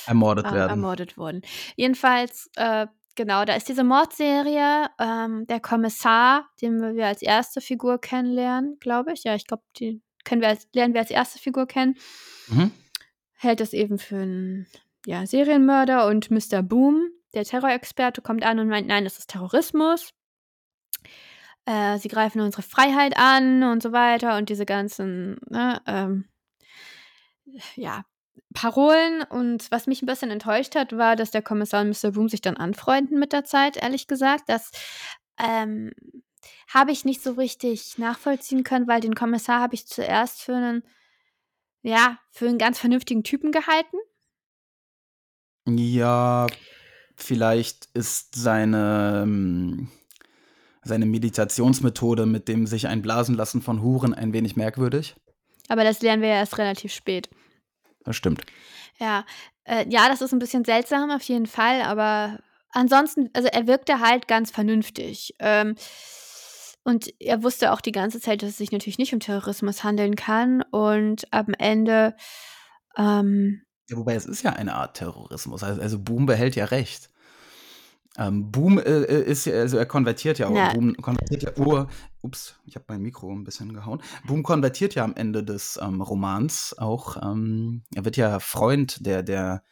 [0.06, 0.70] Ermordet äh, werden.
[0.70, 1.42] ermordet wurden.
[1.76, 4.88] Jedenfalls, äh, genau, da ist diese Mordserie.
[5.00, 9.24] Ähm, der Kommissar, den wir als erste Figur kennenlernen, glaube ich.
[9.24, 11.96] Ja, ich glaube, die können wir als, lernen wir als erste Figur kennen.
[12.48, 12.72] Mhm.
[13.34, 14.68] Hält das eben für einen
[15.06, 16.62] ja, Serienmörder und Mr.
[16.62, 20.14] Boom, der Terrorexperte, kommt an und meint, nein, das ist Terrorismus.
[21.66, 26.26] Äh, sie greifen unsere Freiheit an und so weiter und diese ganzen, ne, ähm,
[27.76, 28.06] ja,
[28.54, 29.24] Parolen.
[29.24, 32.12] Und was mich ein bisschen enttäuscht hat, war, dass der Kommissar und Mr.
[32.12, 34.44] Boom sich dann anfreunden mit der Zeit, ehrlich gesagt.
[34.48, 34.72] Das
[35.38, 35.92] ähm,
[36.68, 40.84] habe ich nicht so richtig nachvollziehen können, weil den Kommissar habe ich zuerst für einen,
[41.82, 43.98] ja, für einen ganz vernünftigen Typen gehalten.
[45.68, 46.48] Ja,
[47.16, 49.92] vielleicht ist seine, ähm,
[50.86, 55.16] seine Meditationsmethode mit dem sich einblasen lassen von Huren ein wenig merkwürdig.
[55.68, 57.30] Aber das lernen wir ja erst relativ spät.
[58.04, 58.46] Das stimmt.
[59.00, 59.26] Ja,
[59.64, 64.00] äh, ja, das ist ein bisschen seltsam auf jeden Fall, aber ansonsten, also er wirkte
[64.00, 65.36] halt ganz vernünftig.
[65.40, 65.76] Ähm,
[66.84, 70.16] und er wusste auch die ganze Zeit, dass es sich natürlich nicht um Terrorismus handeln
[70.16, 70.62] kann.
[70.62, 72.16] Und am Ende,
[72.96, 75.64] ähm, Ja, wobei es ist ja eine Art Terrorismus.
[75.64, 77.10] Also, also Boom behält ja recht.
[78.18, 80.56] Ähm, Boom äh, ist ja, also er konvertiert ja auch.
[80.56, 80.74] Ja.
[80.74, 81.52] Boom konvertiert ja.
[81.58, 81.86] Oh,
[82.22, 84.02] ups, ich habe mein Mikro ein bisschen gehauen.
[84.26, 87.22] Boom konvertiert ja am Ende des ähm, Romans auch.
[87.22, 89.64] Ähm, er wird ja Freund der, der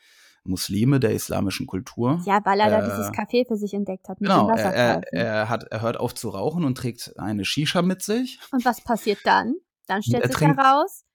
[0.43, 2.21] Muslime, der islamischen Kultur.
[2.25, 5.13] ja, weil er da Äh, dieses Café für sich entdeckt hat mit Genau, dem er,
[5.13, 8.39] er, hat, er hört auf zu rauchen und trägt eine Shisha mit sich.
[8.51, 9.55] Und was passiert dann?
[9.87, 11.05] Dann stellt sich heraus,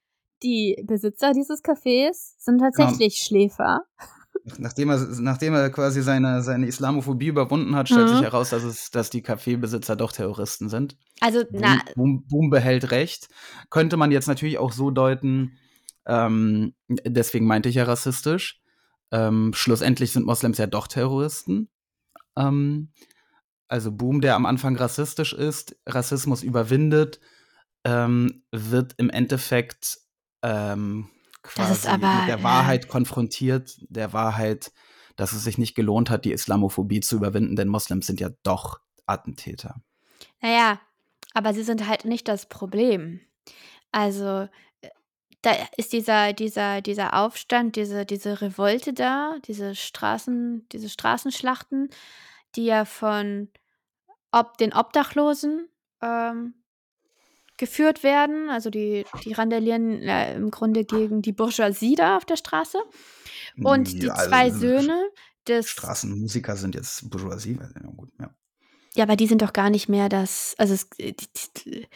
[0.43, 3.81] die Besitzer dieses Cafés sind tatsächlich Schläfer.
[4.59, 8.15] Nachdem er, nachdem er quasi seine, seine Islamophobie überwunden hat, stellt Mhm.
[8.15, 10.97] sich heraus, dass, es, dass die Kaffeebesitzer doch Terroristen sind.
[11.21, 13.29] Also, na, Boom, Boom, behält recht.
[13.71, 15.59] Könnte man jetzt natürlich auch so deuten,
[16.07, 18.61] ähm, deswegen meinte ich ja rassistisch.
[19.11, 21.69] Ähm, schlussendlich sind Moslems ja doch Terroristen.
[22.37, 22.93] Ähm,
[23.69, 27.21] also Boom, der am Anfang rassistisch ist, Rassismus überwindet,
[27.85, 29.99] ähm, wird im Endeffekt
[30.43, 31.09] ähm,
[31.49, 34.73] quasi ist aber, mit der äh, Wahrheit konfrontiert, der Wahrheit,
[35.17, 38.81] dass es sich nicht gelohnt hat, die Islamophobie zu überwinden, denn Moslems sind ja doch
[39.07, 39.81] Attentäter.
[40.41, 40.81] naja,
[41.35, 43.21] aber sie sind halt nicht das Problem.
[43.93, 44.49] Also,
[44.81, 44.91] äh,
[45.43, 51.91] da ist dieser, dieser, dieser Aufstand, diese, diese Revolte da, diese Straßen, diese Straßenschlachten,
[52.57, 53.49] die ja von
[54.31, 55.69] ob den Obdachlosen
[56.03, 56.55] ähm,
[57.59, 58.49] geführt werden.
[58.51, 62.79] Also die, die randalieren äh, im Grunde gegen die Bourgeoisie da auf der Straße.
[63.63, 65.11] Und die Ja, also, zwei äh, Söhne
[65.47, 65.69] des.
[65.69, 68.31] Straßenmusiker sind jetzt Bourgeoisie, weil- ja, gut, ja.
[68.95, 70.55] Ja, aber die sind doch gar nicht mehr das.
[70.59, 71.87] Also es, die,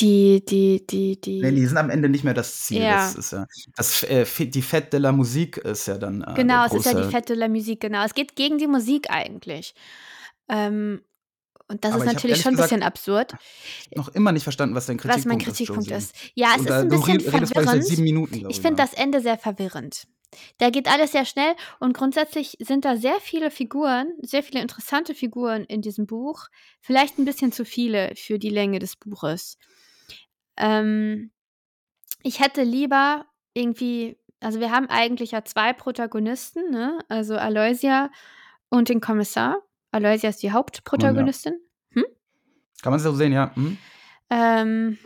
[0.00, 1.40] die, die, die, die.
[1.42, 2.82] Nee, die sind am Ende nicht mehr das Ziel.
[2.82, 2.96] Ja.
[2.96, 6.22] Das ist ja, das, äh, die Fête de la Musique ist ja dann.
[6.22, 8.04] Äh, Genau, es ist ja die Fette la Musik, genau.
[8.04, 9.74] Es geht gegen die Musik eigentlich.
[10.48, 11.02] Ähm,
[11.68, 13.34] und das Aber ist natürlich schon ein bisschen absurd,
[13.94, 15.44] noch immer nicht verstanden, was dein Kritikpunkt was mein ist.
[15.44, 15.98] Kritikpunkt Josie.
[15.98, 16.14] ist.
[16.34, 17.98] Ja, es Und ist ein bisschen verwirrend.
[17.98, 18.50] Minuten.
[18.50, 20.06] Ich finde das Ende sehr verwirrend.
[20.58, 25.14] Da geht alles sehr schnell und grundsätzlich sind da sehr viele Figuren, sehr viele interessante
[25.14, 26.46] Figuren in diesem Buch.
[26.80, 29.58] Vielleicht ein bisschen zu viele für die Länge des Buches.
[30.56, 31.32] Ähm,
[32.22, 36.98] ich hätte lieber irgendwie, also wir haben eigentlich ja zwei Protagonisten, ne?
[37.08, 38.10] Also Aloysia
[38.70, 39.58] und den Kommissar.
[39.92, 41.54] Aloysia ist die Hauptprotagonistin.
[42.82, 43.54] Kann man so sehen, ja.
[43.54, 43.78] Hm?
[44.28, 44.98] Ähm,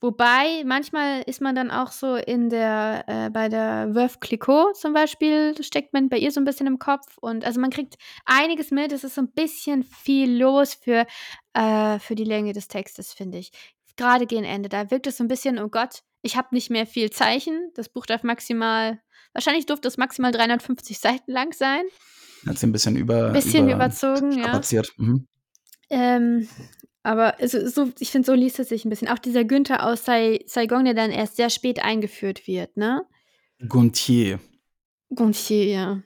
[0.00, 4.92] wobei, manchmal ist man dann auch so in der, äh, bei der Veuve Clicquot zum
[4.92, 8.72] Beispiel, steckt man bei ihr so ein bisschen im Kopf und also man kriegt einiges
[8.72, 11.06] mit, es ist so ein bisschen viel los für,
[11.54, 13.52] äh, für die Länge des Textes, finde ich.
[13.96, 16.86] Gerade gegen Ende, da wirkt es so ein bisschen, oh Gott, ich habe nicht mehr
[16.86, 19.00] viel Zeichen, das Buch darf maximal,
[19.34, 21.84] wahrscheinlich durfte es maximal 350 Seiten lang sein,
[22.46, 23.30] Hat sie ein bisschen über.
[23.30, 24.60] bisschen über überzogen, ja.
[24.96, 25.26] Mhm.
[25.90, 26.48] Ähm,
[27.02, 29.08] aber also, so, ich finde, so liest es sich ein bisschen.
[29.08, 33.02] Auch dieser Günther aus Sai Saigon, der dann erst sehr spät eingeführt wird, ne?
[33.68, 34.38] Gontier.
[35.14, 36.02] Gontier, ja.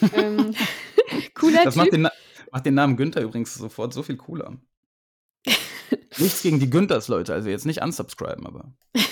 [0.14, 0.54] ähm,
[1.34, 1.94] cooler Das macht Typ.
[1.94, 2.12] den, Na-
[2.52, 4.58] macht den Namen Günther übrigens sofort so viel cooler.
[6.18, 7.34] Nichts gegen die Günthers, Leute.
[7.34, 8.72] Also jetzt nicht unsubscriben, aber.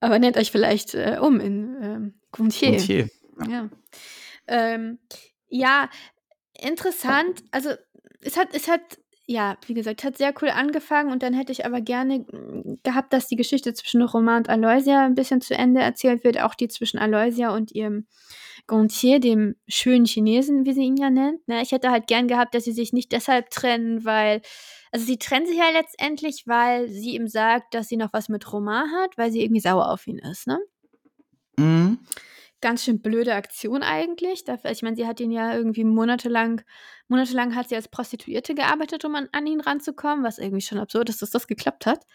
[0.00, 2.70] Aber nennt euch vielleicht äh, um in ähm, Gontier.
[2.72, 3.08] Gontier.
[3.48, 3.70] Ja.
[4.46, 4.98] Ähm,
[5.48, 5.88] ja,
[6.60, 7.42] interessant.
[7.50, 7.70] Also,
[8.20, 8.80] es hat, es hat,
[9.26, 13.12] ja, wie gesagt, hat sehr cool angefangen und dann hätte ich aber gerne mm, gehabt,
[13.12, 16.40] dass die Geschichte zwischen Roman und Aloysia ein bisschen zu Ende erzählt wird.
[16.40, 18.06] Auch die zwischen Aloysia und ihrem
[18.66, 21.46] Gontier, dem schönen Chinesen, wie sie ihn ja nennt.
[21.48, 21.62] Ne?
[21.62, 24.42] Ich hätte halt gern gehabt, dass sie sich nicht deshalb trennen, weil.
[24.90, 28.52] Also sie trennen sich ja letztendlich, weil sie ihm sagt, dass sie noch was mit
[28.52, 30.60] Roman hat, weil sie irgendwie sauer auf ihn ist, ne?
[31.56, 31.98] Mhm.
[32.64, 34.44] Ganz schön blöde Aktion eigentlich.
[34.44, 36.62] Dafür, ich meine, sie hat ihn ja irgendwie monatelang,
[37.08, 41.10] monatelang hat sie als Prostituierte gearbeitet, um an, an ihn ranzukommen, was irgendwie schon absurd
[41.10, 42.06] ist, dass das geklappt hat.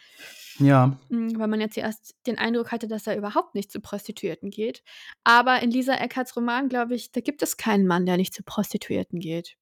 [0.58, 0.98] Ja.
[1.10, 4.84] Mm, Weil man jetzt zuerst den Eindruck hatte, dass er überhaupt nicht zu Prostituierten geht.
[5.24, 8.42] Aber in Lisa Eckarts Roman, glaube ich, da gibt es keinen Mann, der nicht zu
[8.42, 9.56] Prostituierten geht.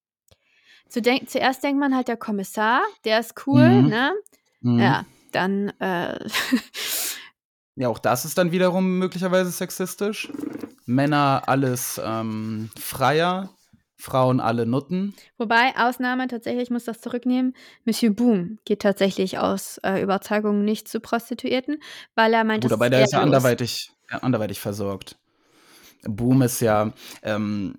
[0.88, 3.90] Zu denk zuerst denkt man halt, der Kommissar, der ist cool, Mhm.
[3.90, 4.14] ne?
[4.62, 4.80] Mhm.
[4.80, 6.18] Ja, dann, äh,
[7.80, 10.32] Ja, auch das ist dann wiederum möglicherweise sexistisch.
[10.88, 13.50] Männer alles ähm, freier,
[13.98, 15.16] Frauen alle Nutten.
[15.38, 20.88] Wobei, Ausnahme, tatsächlich, ich muss das zurücknehmen, Monsieur Boom geht tatsächlich aus äh, Überzeugung nicht
[20.88, 21.82] zu Prostituierten,
[22.16, 25.18] weil er meint, Gut, aber der ist ja anderweitig, ja, anderweitig versorgt.
[26.04, 27.76] Boom ist ja, ähm,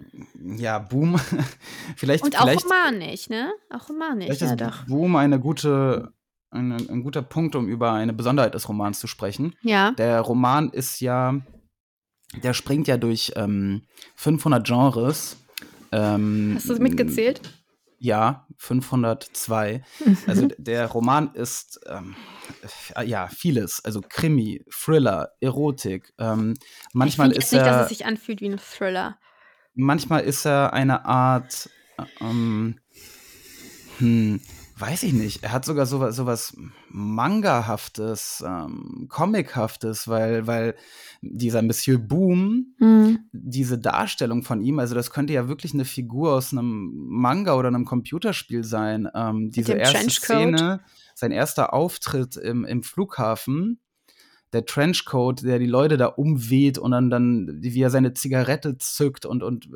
[0.56, 1.18] ja, Boom.
[1.96, 3.52] vielleicht, Und auch vielleicht, romanisch, ne?
[3.70, 4.84] Auch romanisch, ja doch.
[4.86, 6.12] Boom eine gute,
[6.50, 9.54] ein, ein guter Punkt, um über eine Besonderheit des Romans zu sprechen.
[9.62, 11.36] Ja, Der Roman ist ja,
[12.34, 13.82] der springt ja durch ähm,
[14.16, 15.36] 500 Genres.
[15.92, 17.40] Ähm, hast du es mitgezählt?
[18.00, 19.82] Ja, 502.
[20.26, 22.14] Also der Roman ist ähm,
[22.94, 26.12] äh, ja vieles, also Krimi, Thriller, Erotik.
[26.18, 26.54] Ähm,
[26.92, 29.18] manchmal ich ist jetzt nicht, dass er, es sich anfühlt wie ein Thriller.
[29.74, 32.78] manchmal ist er eine Art, äh, ähm,
[33.98, 34.40] hm,
[34.80, 35.42] weiß ich nicht.
[35.42, 36.56] Er hat sogar sowas, sowas
[36.88, 40.74] Manga-haftes, ähm, Comic-haftes, weil, weil
[41.20, 43.18] dieser Monsieur Boom Hm.
[43.32, 47.68] diese Darstellung von ihm, also das könnte ja wirklich eine Figur aus einem Manga oder
[47.68, 49.08] einem Computerspiel sein.
[49.14, 50.10] Ähm, diese erste.
[50.10, 50.80] Szene,
[51.14, 53.80] sein erster Auftritt im, im Flughafen,
[54.52, 59.26] der Trenchcoat, der die Leute da umweht und dann, dann wie er seine Zigarette zückt
[59.26, 59.68] und, und,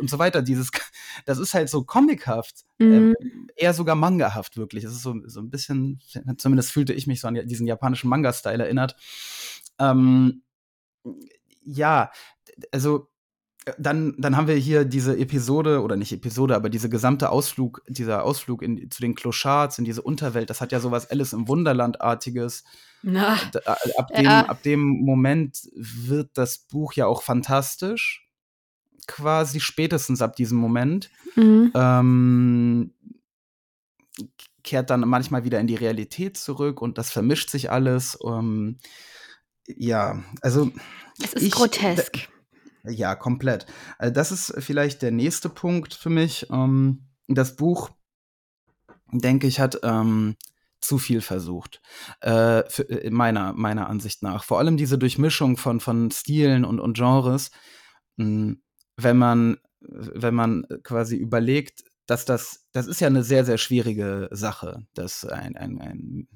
[0.00, 0.42] und so weiter.
[0.42, 0.70] Dieses,
[1.24, 3.14] das ist halt so comichaft, Mhm.
[3.56, 4.84] äh, eher sogar mangahaft wirklich.
[4.84, 6.00] Es ist so, so ein bisschen,
[6.38, 8.96] zumindest fühlte ich mich so an diesen japanischen Manga-Style erinnert.
[9.78, 10.42] Ähm,
[11.62, 12.10] ja,
[12.72, 13.09] also
[13.78, 18.24] dann, dann haben wir hier diese Episode, oder nicht Episode, aber diese gesamte Ausflug, dieser
[18.24, 22.64] Ausflug in, zu den Clochards, in diese Unterwelt, das hat ja sowas Alice im Wunderland-artiges.
[23.04, 24.46] Ab dem, Ja.
[24.46, 28.26] ab dem Moment wird das Buch ja auch fantastisch.
[29.06, 31.10] Quasi spätestens ab diesem Moment.
[31.36, 31.70] mhm.
[31.74, 32.94] Ähm,
[34.62, 38.18] kehrt dann manchmal wieder in die Realität zurück und das vermischt sich alles.
[38.24, 38.78] Ähm,
[39.66, 40.70] ja, also
[41.22, 42.28] es ist ich- grotesk.
[42.84, 43.66] Ja, komplett.
[43.98, 46.46] Also das ist vielleicht der nächste Punkt für mich.
[46.50, 47.90] Ähm, das Buch,
[49.12, 50.36] denke ich, hat ähm,
[50.80, 51.80] zu viel versucht.
[52.20, 54.44] Äh, für, äh, meiner, meiner Ansicht nach.
[54.44, 57.50] Vor allem diese Durchmischung von, von Stilen und, und Genres.
[58.16, 58.56] Mh,
[58.96, 64.28] wenn man, wenn man quasi überlegt, dass das, das ist ja eine sehr, sehr schwierige
[64.32, 66.28] Sache, das ein, ein, ein,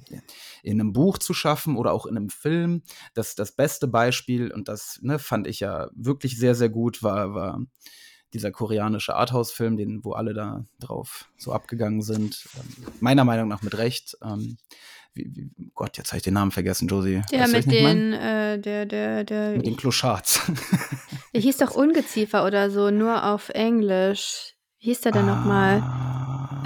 [0.63, 2.83] in einem Buch zu schaffen oder auch in einem Film.
[3.13, 7.35] Das, das beste Beispiel, und das ne, fand ich ja wirklich sehr, sehr gut, war,
[7.35, 7.61] war
[8.33, 12.49] dieser koreanische Arthouse-Film, den, wo alle da drauf so abgegangen sind.
[12.57, 14.17] Ähm, meiner Meinung nach mit Recht.
[14.23, 14.59] Ähm,
[15.13, 17.23] wie, wie, Gott, jetzt habe ich den Namen vergessen, Josie.
[17.33, 20.41] Der Weißt mit den, äh, der, der, der, Mit den Clochards.
[21.35, 24.54] der hieß doch Ungeziefer oder so, nur auf Englisch.
[24.85, 25.81] Wie hieß der denn nochmal?
[25.81, 26.63] Ah.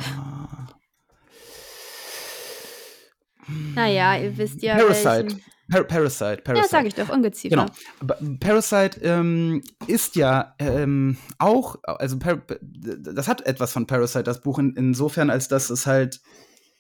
[3.77, 4.77] Naja, ihr wisst ja.
[4.77, 5.37] Parasite.
[5.71, 6.43] Par Parasite.
[6.43, 6.57] Parasite.
[6.57, 7.55] Ja, sag ich doch, Ungeziefer.
[7.55, 7.67] Genau.
[8.01, 14.41] Aber Parasite ähm, ist ja ähm, auch, also Par das hat etwas von Parasite, das
[14.41, 16.21] Buch, in, insofern, als dass es halt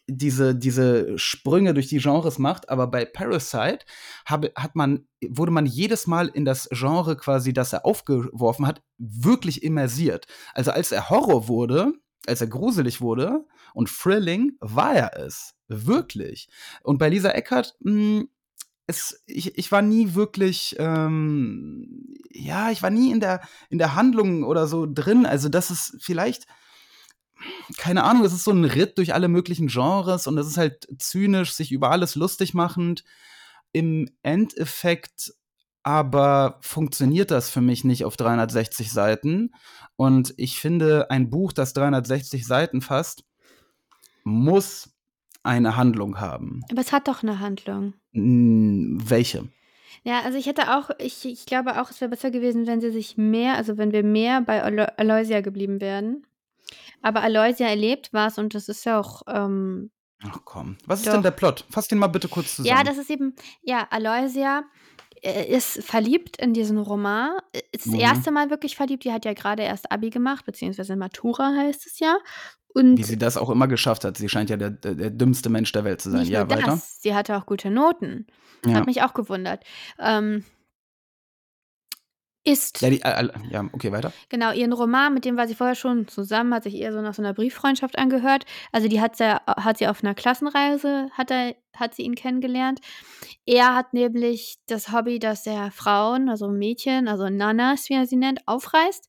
[0.09, 3.81] diese, diese Sprünge durch die Genres macht, aber bei Parasite
[4.25, 8.83] habe, hat man, wurde man jedes Mal in das Genre quasi, das er aufgeworfen hat,
[8.97, 10.27] wirklich immersiert.
[10.55, 11.92] Also als er Horror wurde,
[12.27, 15.55] als er gruselig wurde und thrilling, war er es.
[15.68, 16.49] Wirklich.
[16.83, 18.25] Und bei Lisa Eckert, mh,
[18.87, 23.94] es, ich, ich war nie wirklich, ähm, ja, ich war nie in der, in der
[23.94, 25.27] Handlung oder so drin.
[25.27, 26.47] Also, das ist vielleicht,
[27.77, 30.88] keine Ahnung, es ist so ein Ritt durch alle möglichen Genres und es ist halt
[30.98, 33.05] zynisch, sich über alles lustig machend.
[33.72, 35.33] Im Endeffekt
[35.83, 39.55] aber funktioniert das für mich nicht auf 360 Seiten.
[39.96, 43.24] Und ich finde, ein Buch, das 360 Seiten fasst,
[44.24, 44.90] muss
[45.42, 46.62] eine Handlung haben.
[46.70, 47.94] Aber es hat doch eine Handlung.
[48.12, 49.48] Welche?
[50.05, 52.90] Ja, also ich hätte auch, ich, ich glaube auch, es wäre besser gewesen, wenn sie
[52.90, 56.27] sich mehr, also wenn wir mehr bei Alo Aloysia geblieben wären.
[57.03, 59.91] Aber Aloysia erlebt was und das ist ja auch, ähm,
[60.25, 60.77] Ach komm.
[60.85, 61.13] Was ist Doch.
[61.13, 61.65] denn der Plot?
[61.71, 62.77] Fass den mal bitte kurz zusammen.
[62.77, 64.65] ja, das ist eben, ja, Aloysia
[65.23, 67.39] äh, ist verliebt in diesen Roman.
[67.53, 68.01] Äh, Ist das Mhm.
[68.01, 69.05] erste Mal wirklich verliebt.
[69.05, 72.19] Die hat ja gerade erst Abi gemacht, beziehungsweise Matura heißt es ja.
[72.75, 74.17] Und Wie sie das auch immer geschafft hat.
[74.17, 76.27] Sie scheint ja der, der, der dümmste Mensch der Welt zu sein.
[76.27, 76.67] Ja, weiter.
[76.67, 78.27] das, sie hatte auch gute Noten.
[78.67, 78.75] Ja.
[78.75, 79.65] Hat mich auch gewundert.
[80.01, 80.45] Ähm,
[82.44, 84.12] ist Ja, die, äh, äh, ja, okay, weiter.
[84.29, 87.14] Genau, ihren Roman, mit dem war sie vorher schon zusammen, hat sich eher so nach
[87.14, 88.44] so einer Brieffreundschaft angehört.
[88.72, 92.81] Also die hat sie, hat sie auf einer Klassenreise, hat, er, hat sie ihn kennengelernt.
[93.46, 98.16] Er hat nämlich das Hobby, dass er Frauen, also Mädchen, also Nanas, wie er sie
[98.16, 99.09] nennt, aufreißt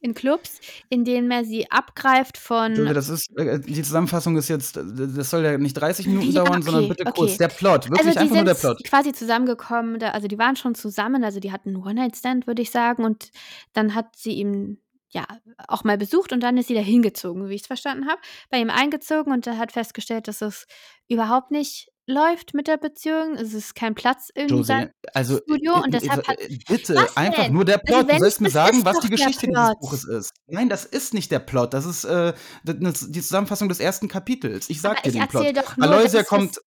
[0.00, 2.74] in Clubs, in denen er sie abgreift von...
[2.74, 6.30] Julia, das ist, äh, die Zusammenfassung ist jetzt, äh, das soll ja nicht 30 Minuten
[6.30, 7.20] Ja, dauern, sondern okay, bitte okay.
[7.20, 7.36] kurz.
[7.36, 8.84] Der Plot, wirklich also die einfach nur der sind Plot.
[8.84, 13.04] quasi zusammengekommen, also die waren schon zusammen, also die hatten einen One-Night-Stand, würde ich sagen,
[13.04, 13.30] und
[13.72, 14.78] dann hat sie ihn
[15.12, 15.26] ja
[15.66, 18.58] auch mal besucht und dann ist sie da hingezogen, wie ich es verstanden habe, bei
[18.58, 20.66] ihm eingezogen und er hat festgestellt, dass es
[21.08, 25.74] überhaupt nicht läuft mit der Beziehung, es ist kein Platz in Josie, seinem also Studio
[25.74, 27.52] äh, und äh, deshalb hat- äh, bitte Was einfach denn?
[27.52, 28.12] nur der Also Plot.
[28.12, 30.32] du sollst mir sagen, was die Geschichte dieses Buches ist.
[30.48, 31.72] Nein, das ist nicht der Plot.
[31.74, 32.32] Das ist äh,
[32.64, 34.68] die Zusammenfassung des ersten Kapitels.
[34.70, 35.56] Ich sag Aber dir ich den Plot.
[35.56, 36.58] doch nur, Aloysia kommt,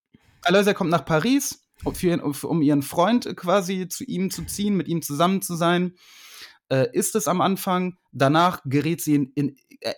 [0.44, 4.88] Aloysia kommt nach Paris, um, ihren- um ihren Freund quasi zu ihm zu ziehen, mit
[4.88, 5.96] ihm zusammen zu sein.
[6.70, 7.98] Äh, ist es am Anfang.
[8.14, 9.56] Danach gerät sie in, in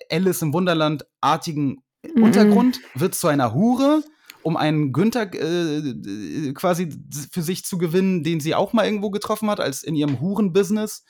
[0.09, 1.83] Alice im Wunderland-artigen
[2.15, 2.23] Mhm.
[2.23, 4.03] Untergrund, wird zu einer Hure,
[4.45, 6.89] um einen Günther äh, quasi
[7.31, 11.03] für sich zu gewinnen, den sie auch mal irgendwo getroffen hat, als in ihrem Hurenbusiness.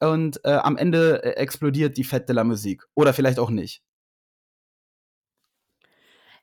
[0.00, 2.84] Und äh, am Ende äh, explodiert die Fête de la Musique.
[2.94, 3.82] Oder vielleicht auch nicht.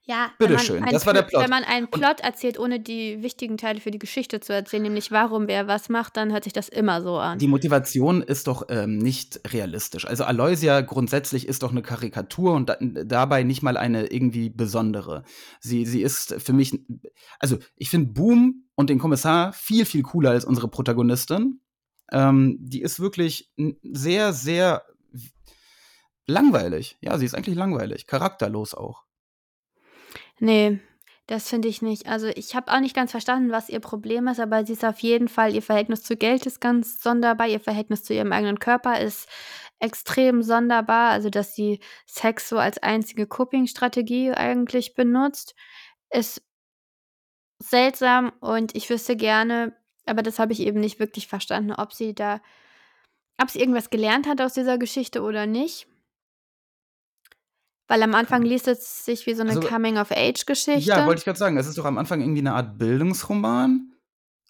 [0.10, 1.44] Ja, wenn man Bitteschön, einen das war der Pl Plot.
[1.44, 5.12] wenn man einen Plot erzählt, ohne die wichtigen Teile für die Geschichte zu erzählen, nämlich
[5.12, 7.38] warum wer was macht, dann hört sich das immer so an.
[7.38, 10.08] die Motivation ist doch ähm, nicht realistisch.
[10.08, 15.26] Also Aloysia grundsätzlich ist doch eine Karikatur und da, dabei nicht mal eine irgendwie besondere.
[15.60, 16.76] Sie, sie ist für mich,
[17.38, 21.62] also ich finde Boom und den Kommissar viel, viel cooler als unsere Protagonistin.
[22.12, 23.52] Ähm, die ist wirklich
[23.84, 24.82] sehr, sehr
[26.26, 26.98] langweilig.
[27.00, 29.04] Ja, sie ist eigentlich langweilig, charakterlos auch.
[30.40, 30.80] Nee,
[31.28, 32.08] das finde ich nicht.
[32.08, 35.00] Also, ich habe auch nicht ganz verstanden, was ihr Problem ist, aber sie ist auf
[35.00, 37.48] jeden Fall ihr Verhältnis zu Geld ist ganz sonderbar.
[37.48, 39.28] Ihr Verhältnis zu ihrem eigenen Körper ist
[39.80, 41.12] extrem sonderbar.
[41.12, 45.56] Also, dass sie Sex so als einzige Coping-Strategie eigentlich benutzt,
[46.12, 46.42] ist
[47.62, 49.76] seltsam und ich wüsste gerne,
[50.06, 52.42] aber das habe ich eben nicht wirklich verstanden, ob sie da
[53.42, 55.88] ob sie irgendwas gelernt hat aus dieser Geschichte oder nicht.
[57.90, 60.90] Weil am Anfang liest es sich wie so 'ne Also Coming-of-Age-Geschichte.
[60.90, 63.92] Ja, wollte ich gerade sagen, es ist doch am Anfang irgendwie eine Art Bildungsroman.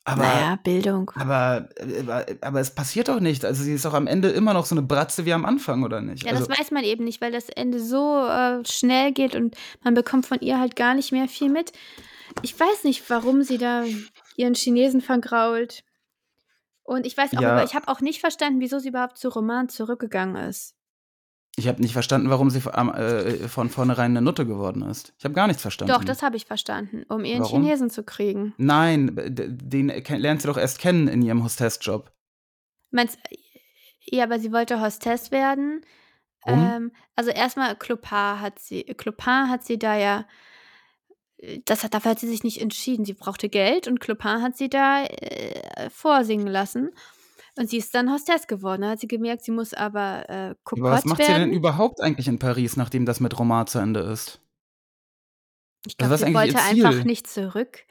[0.05, 1.11] Aber, Na ja, Bildung.
[1.15, 1.69] aber,
[2.01, 3.45] aber, aber es passiert doch nicht.
[3.45, 6.01] Also sie ist doch am Ende immer noch so eine Bratze wie am Anfang, oder
[6.01, 6.23] nicht?
[6.23, 9.55] Ja, also, das weiß man eben nicht, weil das Ende so äh, schnell geht und
[9.83, 11.71] man bekommt von ihr halt gar nicht mehr viel mit.
[12.41, 13.83] Ich weiß nicht, warum sie da
[14.35, 15.83] ihren Chinesen vergrault.
[16.83, 17.63] Und ich weiß auch, Ja.
[17.63, 20.75] ich habe auch nicht verstanden, wieso sie überhaupt zu Roman zurückgegangen ist.
[21.55, 25.13] Ich habe nicht verstanden, warum sie von, äh, von vornherein eine Nutte geworden ist.
[25.17, 25.93] Ich habe gar nichts verstanden.
[25.93, 27.63] Doch, das habe ich verstanden, um ihren Warum?
[27.63, 28.53] Chinesen zu kriegen.
[28.57, 32.11] Nein, den lernt sie doch erst kennen in ihrem Hostessjob.
[32.91, 33.19] Meinst
[34.11, 35.81] ja, aber sie wollte Hostess werden.
[36.45, 36.59] Warum?
[36.59, 40.25] Ähm, also erstmal Clopin hat sie, Clopin hat sie da ja,
[41.65, 43.05] das hat, dafür hat sie sich nicht entschieden.
[43.05, 46.91] Sie brauchte Geld und Clopin hat sie da äh, vorsingen lassen.
[47.59, 48.83] Und sie ist dann Hostess geworden.
[48.83, 51.53] Da hat sie gemerkt, sie muss aber äh, Aber Kokott was macht sie denn werden.
[51.53, 54.39] überhaupt eigentlich in Paris, nachdem das mit Roman zu Ende ist?
[55.85, 57.83] ich also glaube, ist sie wollte einfach nicht zurück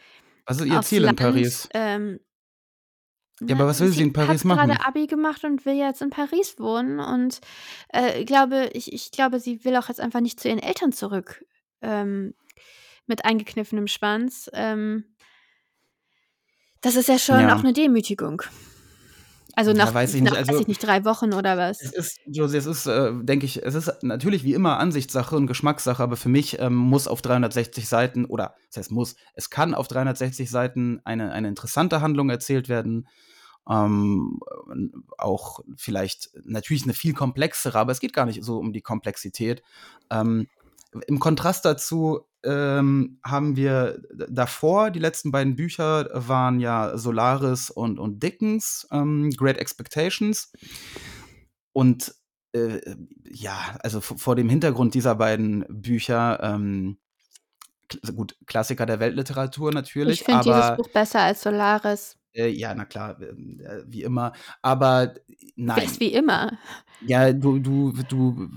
[0.47, 1.19] Was ist ihr Ziel in Land.
[1.21, 1.69] Paris?
[1.75, 2.19] Ähm,
[3.43, 4.69] Ja, aber was will sie in Paris hat machen?
[4.69, 6.99] gerade Abi gemacht und will jetzt in Paris wohnen.
[6.99, 7.41] Und
[7.93, 10.93] äh, ich glaube, ich, ich glaube, sie will auch jetzt einfach nicht zu ihren Eltern
[10.93, 11.45] zurück.
[11.83, 12.33] Ähm,
[13.07, 14.49] mit eingekniffenem Schwanz.
[14.55, 15.05] Ähm,
[16.81, 17.55] das ist ja schon Ja.
[17.55, 18.43] auch eine Demütigung.
[19.59, 21.83] Also nach, weiß ich nach nicht, weiß also- ich nicht, drei Wochen oder was?
[21.83, 25.49] Es ist, Josie, es ist, äh, denke ich, es ist natürlich wie immer Ansichtssache und
[25.49, 29.75] Geschmackssache, aber für mich ähm, muss auf 360 Seiten, oder das heißt muss, es kann
[29.75, 33.09] auf 360 Seiten eine, eine interessante Handlung erzählt werden.
[33.69, 34.39] Ähm,
[35.19, 39.65] auch vielleicht natürlich eine viel komplexere, aber es geht gar nicht so um die Komplexität.
[40.09, 40.47] Ähm,
[41.07, 47.99] Im Kontrast dazu ähm, haben wir davor, die letzten beiden Bücher waren ja Solaris und,
[47.99, 50.53] und Dickens, ähm, Great Expectations.
[51.73, 52.15] Und
[52.53, 52.81] äh,
[53.25, 56.99] ja, also vor dem Hintergrund dieser beiden Bücher, ähm,
[58.15, 62.17] gut, Klassiker der Weltliteratur natürlich, Ich finde dieses Buch besser als Solaris.
[62.35, 63.35] äh, ja, na klar, äh,
[63.87, 64.33] wie immer.
[64.63, 65.15] Aber
[65.57, 66.57] nein, wie immer.
[67.07, 68.49] ja, du, du, du,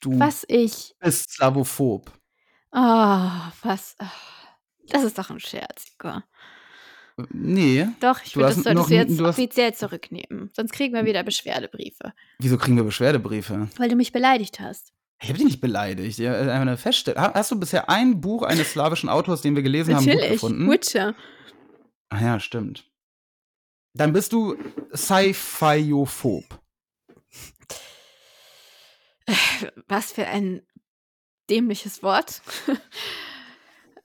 [0.00, 0.94] du Was ich.
[1.00, 2.10] bist Slavophob.
[2.72, 2.78] Oh,
[3.62, 3.96] was.
[3.98, 4.10] ah,
[4.88, 6.24] Das ist doch ein Scherz, Igor.
[7.32, 10.50] Nee, Doch, ich hast das solltest noch du jetzt du hast- offiziell zurücknehmen.
[10.56, 12.14] Sonst kriegen wir wieder Beschwerdebriefe.
[12.38, 13.68] wieso kriegen wir Beschwerdebriefe?
[13.76, 14.92] Weil du mich beleidigt hast.
[15.22, 16.18] Ich habe dich nicht beleidigt.
[16.18, 17.20] Ja, einfach eine Feststellung.
[17.20, 20.32] Ha- Hast du bisher ein Buch eines slawischen Autors, den wir gelesen haben, gut Natürlich.
[20.32, 20.70] gefunden?
[20.70, 21.14] Witcher.
[22.08, 22.86] Ah ja, stimmt.
[23.92, 24.56] Dann bist du
[24.94, 26.44] Sci-Fi-ophob.
[29.88, 30.62] Was für ein
[31.48, 32.42] dämliches Wort.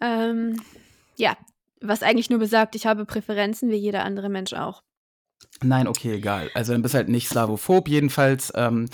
[0.02, 0.62] ähm,
[1.18, 1.38] ja,
[1.82, 4.82] was eigentlich nur besagt, ich habe Präferenzen wie jeder andere Mensch auch.
[5.62, 6.50] Nein, okay, egal.
[6.54, 7.88] Also dann bist du halt nicht Slavophob.
[7.88, 8.90] Jedenfalls, ähm,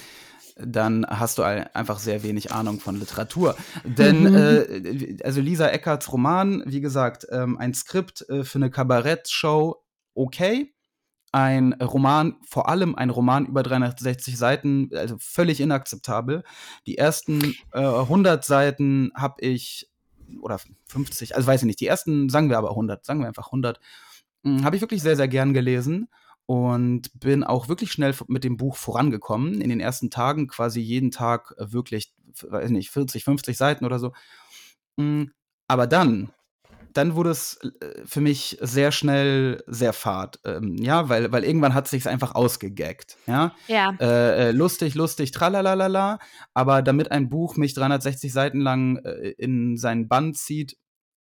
[0.57, 3.55] dann hast du ein- einfach sehr wenig Ahnung von Literatur.
[3.85, 4.27] Denn, Mhm.
[4.35, 9.77] äh, also Lisa Eckerts Roman, wie gesagt, ähm, ein Skript äh, für eine Kabarettshow,
[10.13, 10.73] okay.
[11.31, 16.43] Ein Roman, vor allem ein Roman über 360 Seiten, also völlig inakzeptabel.
[16.85, 19.89] Die ersten äh, 100 Seiten habe ich,
[20.41, 23.47] oder 50, also weiß ich nicht, die ersten, sagen wir aber 100, sagen wir einfach
[23.47, 23.79] 100,
[24.43, 26.09] hm, habe ich wirklich sehr, sehr gern gelesen
[26.45, 29.61] und bin auch wirklich schnell mit dem Buch vorangekommen.
[29.61, 34.11] In den ersten Tagen quasi jeden Tag wirklich, weiß nicht, 40, 50 Seiten oder so.
[34.97, 35.25] Mm,
[35.67, 36.31] Aber dann,
[36.93, 40.39] dann wurde es äh, für mich sehr schnell sehr fad.
[40.45, 43.17] Ähm, ja, weil, weil irgendwann hat es sich einfach ausgegaggt.
[43.27, 46.19] Ja, Ja, äh, äh, lustig, lustig, tralalala.
[46.53, 50.77] Aber damit ein Buch mich 360 Seiten lang äh, in seinen Band zieht,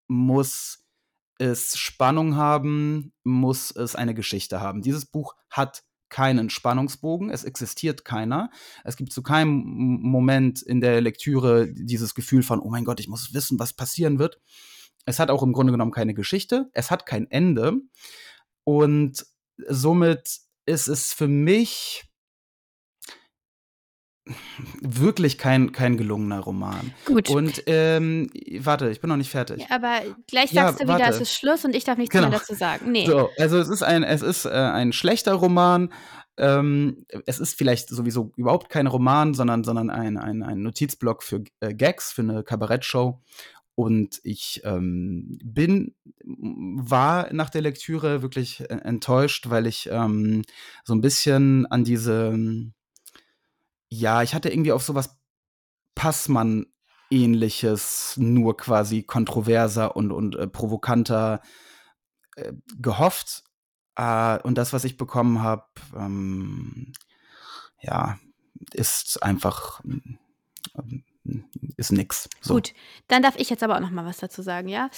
[0.09, 0.85] muss
[1.39, 4.83] es Spannung haben, muss es eine Geschichte haben.
[4.83, 8.51] Dieses Buch hat keinen Spannungsbogen, es existiert keiner.
[8.85, 9.63] Es gibt zu keinem
[10.03, 14.19] Moment in der Lektüre dieses Gefühl von, oh mein Gott, ich muss wissen, was passieren
[14.19, 14.41] wird.
[15.07, 17.75] Es hat auch im Grunde genommen keine Geschichte, es hat kein Ende.
[18.65, 19.25] Und
[19.69, 22.05] somit ist es für mich
[24.81, 26.93] wirklich kein, kein gelungener Roman.
[27.05, 27.31] Gut.
[27.31, 28.31] Und ähm,
[28.61, 29.61] warte, ich bin noch nicht fertig.
[29.69, 31.15] Ja, aber gleich Ja, sagst du wieder, warte.
[31.15, 32.29] es ist Schluss und ich darf nichts Genau.
[32.29, 32.93] mehr dazu sagen.
[32.93, 33.07] Nee.
[33.07, 35.93] So, also es ist ein, es ist äh, ein schlechter Roman.
[36.37, 41.43] Ähm, es ist vielleicht sowieso überhaupt kein Roman, sondern, sondern ein, ein, ein Notizblock für
[41.61, 43.21] äh, Gags, für eine Kabarettshow.
[43.81, 50.43] Und ich ähm, bin, war nach der Lektüre wirklich äh, enttäuscht, weil ich ähm,
[50.85, 52.37] so ein bisschen an diese,
[53.89, 55.19] ja, ich hatte irgendwie auf sowas
[55.95, 61.41] Passmann-ähnliches, nur quasi kontroverser und, und äh, provokanter
[62.37, 63.45] äh, gehofft.
[63.97, 65.65] Äh, und das, was ich bekommen habe,
[65.97, 66.93] ähm,
[67.81, 68.19] ja,
[68.75, 70.19] ist einfach ähm,
[71.77, 72.29] ist nix.
[72.41, 72.73] So, Gut,
[73.09, 74.91] dann darf ich jetzt aber auch noch mal was dazu sagen, ja?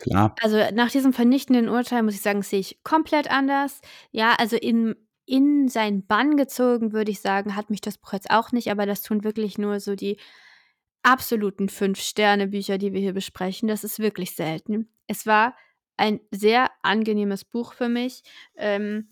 [0.00, 0.34] klar.
[0.42, 3.80] Also, nach diesem vernichtenden Urteil muss ich sagen, sehe ich komplett anders.
[4.10, 4.94] Ja, also in
[5.26, 8.84] in seinen Bann gezogen, würde ich sagen, hat mich das Buch jetzt auch nicht, aber
[8.84, 10.16] das tun wirklich nur so die
[11.02, 13.68] absoluten 5-Sterne-Bücher, die wir hier besprechen.
[13.68, 14.88] Das ist wirklich selten.
[15.06, 15.54] Es war
[15.96, 18.22] ein sehr angenehmes Buch für mich.
[18.56, 19.10] Ähm,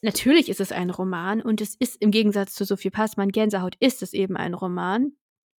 [0.00, 4.02] natürlich ist es ein Roman und es ist im Gegensatz zu Sophie Passmann Gänsehaut ist
[4.02, 5.12] es eben ein Roman.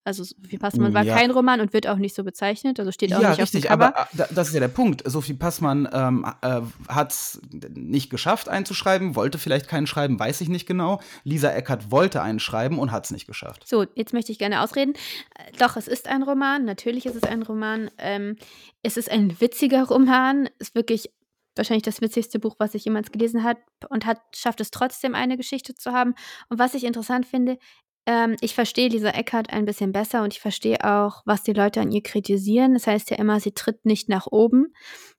[0.06, 1.16] Also Sophie Passmann war Ja.
[1.16, 3.78] kein Roman und wird auch nicht so bezeichnet, also steht auch Ja, nicht richtig, auf
[3.78, 3.98] dem Cover.
[3.98, 5.02] aber äh, da- das ist ja der Punkt.
[5.06, 10.50] Sophie Passmann ähm, äh, hat es nicht geschafft einzuschreiben, wollte vielleicht keinen schreiben, weiß ich
[10.50, 11.00] nicht genau.
[11.24, 13.68] Lisa Eckert wollte einen schreiben und hat es nicht geschafft.
[13.68, 14.94] So, jetzt möchte ich gerne ausreden.
[15.38, 16.66] Äh, Doch, es ist ein Roman.
[16.66, 17.90] Natürlich ist es ein Roman.
[17.98, 18.36] Ähm,
[18.82, 20.50] es ist ein witziger Roman.
[20.60, 21.10] Ist wirklich
[21.56, 25.38] wahrscheinlich das witzigste Buch, was ich jemals gelesen habe und hat, schafft es trotzdem, eine
[25.38, 26.16] Geschichte zu haben.
[26.50, 27.60] Und was ich interessant finde,
[28.06, 31.80] ähm, ich verstehe Lisa Eckert ein bisschen besser und ich verstehe auch, was die Leute
[31.80, 32.74] an ihr kritisieren.
[32.74, 34.74] Das heißt ja immer, sie tritt nicht nach oben.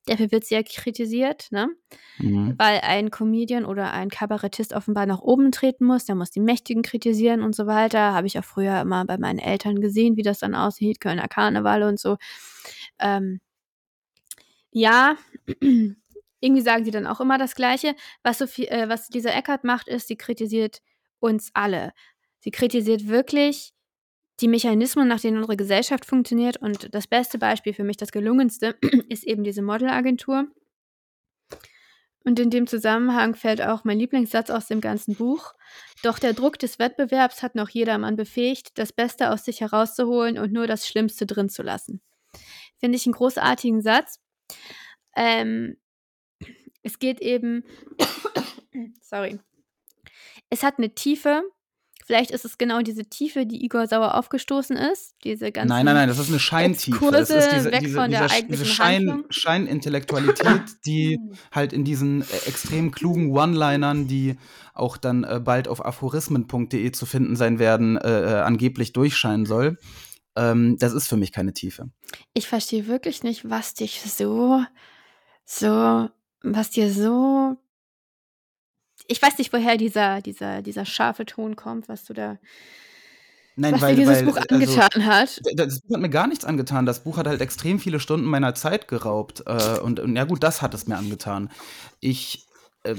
[0.07, 1.69] Dafür wird sie ja kritisiert, ne?
[2.19, 2.55] Mhm.
[2.59, 6.83] weil ein Comedian oder ein Kabarettist offenbar nach oben treten muss, der muss die Mächtigen
[6.83, 8.13] kritisieren und so weiter.
[8.13, 11.85] Habe ich auch früher immer bei meinen Eltern gesehen, wie das dann aussieht, Kölner Karneval
[11.85, 12.19] und so.
[12.99, 13.41] Ähm,
[14.71, 15.17] ja,
[16.41, 17.95] irgendwie sagen sie dann auch immer das Gleiche.
[18.23, 20.81] Was, Sophie, äh, was Lisa Eckert macht, ist, sie kritisiert
[21.19, 21.93] uns alle.
[22.45, 23.73] Sie kritisiert wirklich
[24.41, 26.59] die Mechanismen, nach denen unsere Gesellschaft funktioniert.
[26.59, 28.77] Und das beste Beispiel für mich, das gelungenste,
[29.09, 30.47] ist eben diese Modelagentur.
[32.23, 35.55] Und in dem Zusammenhang fällt auch mein Lieblingssatz aus dem ganzen Buch.
[36.03, 40.53] Doch der Druck des Wettbewerbs hat noch jedermann befähigt, das Beste aus sich herauszuholen und
[40.53, 42.03] nur das Schlimmste drin zu lassen.
[42.79, 44.21] Finde ich einen großartigen Satz.
[45.17, 45.79] Ähm,
[46.83, 47.65] es geht eben,
[49.01, 49.41] sorry,
[50.51, 51.43] es hat eine Tiefe.
[52.07, 55.15] Vielleicht ist es genau diese Tiefe, die Igor Sauer aufgestoßen ist.
[55.25, 56.99] Diese ganzen Nein, nein, nein, das ist eine Scheintiefe.
[57.17, 59.25] Es ist Exkurse diese, weg diese, von der dieser, diese eigentlichen Schein.
[59.31, 61.19] Scheinintellektualität, die
[61.51, 64.37] halt in diesen äh, extrem klugen One-Linern, die
[64.75, 69.79] auch dann äh, bald auf aphorismen.de zu finden sein werden, äh, äh, angeblich durchscheinen soll.
[70.37, 71.91] Ähm, das ist für mich keine Tiefe.
[72.35, 74.63] Ich verstehe wirklich nicht, was dich so,
[75.47, 76.11] so,
[76.43, 77.57] was dir so.
[79.07, 82.39] Ich weiß nicht, woher dieser, dieser, dieser scharfe Ton kommt, was du da,
[83.57, 85.41] Nein, was weil, dir dieses weil Buch also, angetan hat.
[85.47, 86.87] D- Das Buch hat mir gar nichts angetan.
[86.87, 89.45] Das Buch hat halt extrem viele Stunden meiner Zeit geraubt.
[89.47, 91.51] Äh, und, und ja gut, das hat es mir angetan.
[92.01, 92.47] Ich,
[92.83, 92.97] äh,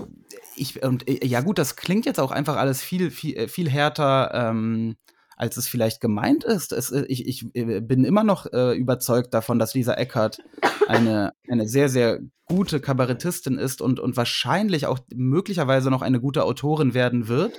[0.55, 3.69] ich und äh, ja gut, das klingt jetzt auch einfach alles viel, viel, äh, viel
[3.69, 4.95] härter, ähm,
[5.35, 6.71] als es vielleicht gemeint ist.
[6.71, 10.39] Es, äh, ich, ich äh, bin immer noch äh, überzeugt davon, dass Lisa Eckert
[10.87, 16.43] eine, eine sehr, sehr gute Kabarettistin ist und, und wahrscheinlich auch möglicherweise noch eine gute
[16.43, 17.53] Autorin werden wird.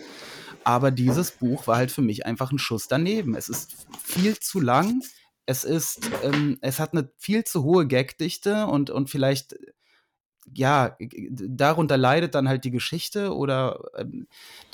[0.64, 3.34] Aber dieses Buch war halt für mich einfach ein Schuss daneben.
[3.34, 5.00] Es ist viel zu lang.
[5.44, 9.56] Es ist, ähm, es hat eine viel zu hohe Gagdichte und, und vielleicht,
[10.54, 10.96] ja,
[11.30, 14.26] darunter leidet dann halt die Geschichte oder ähm,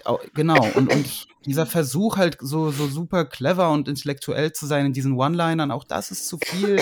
[0.04, 0.68] au- genau.
[0.76, 5.14] Und, und dieser Versuch halt so, so super clever und intellektuell zu sein in diesen
[5.14, 6.80] One-Linern, auch das ist zu viel.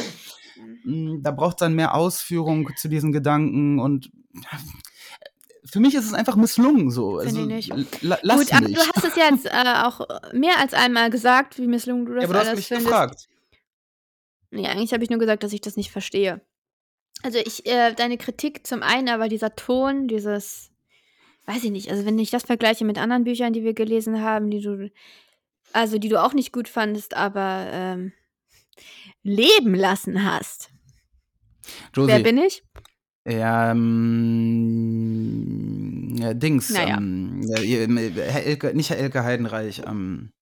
[0.85, 4.11] Mm, Da braucht es dann mehr Ausführung zu diesen Gedanken und
[5.65, 7.19] für mich ist es einfach misslungen so.
[7.21, 8.03] Finde Also, ich nicht.
[8.03, 10.01] la- lass Gut, aber du hast es jetzt äh, auch
[10.33, 12.89] mehr als einmal gesagt, wie misslungen du das ja, aber du hast mich findest.
[12.89, 13.29] gefragt.
[14.51, 16.41] Nee, eigentlich habe ich nur gesagt, dass ich das nicht verstehe.
[17.23, 20.71] Also ich, äh, deine Kritik zum einen, aber dieser Ton, dieses,
[21.47, 24.51] weiß ich nicht, also wenn ich das vergleiche mit anderen Büchern, die wir gelesen haben,
[24.51, 24.91] die du,
[25.73, 28.13] also die du auch nicht gut fandest, aber ähm,
[29.23, 30.71] leben lassen hast.
[31.95, 32.63] Josie, Wer bin ich?
[33.29, 33.71] Ja,
[34.91, 36.97] ähm, ja, Dings, Naja.
[36.97, 37.87] ähm, ja, ihr-
[38.25, 40.33] Herr Elke, nicht Herr Elke Heidenreich, ähm,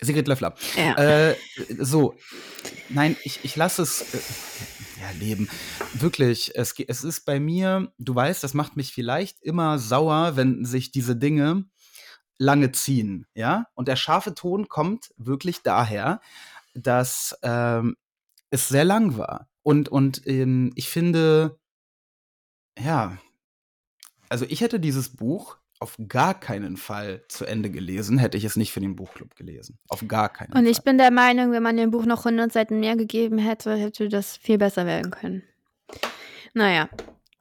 [0.00, 0.54] Sigrid Löffler.
[0.76, 0.94] Ja.
[0.96, 1.36] Äh,
[1.78, 2.14] so,
[2.88, 4.18] nein, ich, ich lasse es äh,
[5.00, 5.48] ja, leben.
[5.94, 10.64] Wirklich, es, es ist bei mir, du weißt, das macht mich vielleicht immer sauer, wenn
[10.64, 11.64] sich diese Dinge
[12.38, 13.66] lange ziehen, ja?
[13.74, 16.20] Und der scharfe Ton kommt wirklich daher,
[16.74, 17.96] dass ähm,
[18.50, 19.48] es sehr lang war.
[19.62, 21.58] Und, und ähm, ich finde,
[22.78, 23.18] ja,
[24.28, 28.56] also ich hätte dieses Buch auf gar keinen Fall zu Ende gelesen, hätte ich es
[28.56, 29.78] nicht für den Buchclub gelesen.
[29.88, 30.84] Auf gar keinen Und ich Fall.
[30.84, 34.36] bin der Meinung, wenn man dem Buch noch 100 Seiten mehr gegeben hätte, hätte das
[34.36, 35.42] viel besser werden können.
[36.54, 36.88] Naja.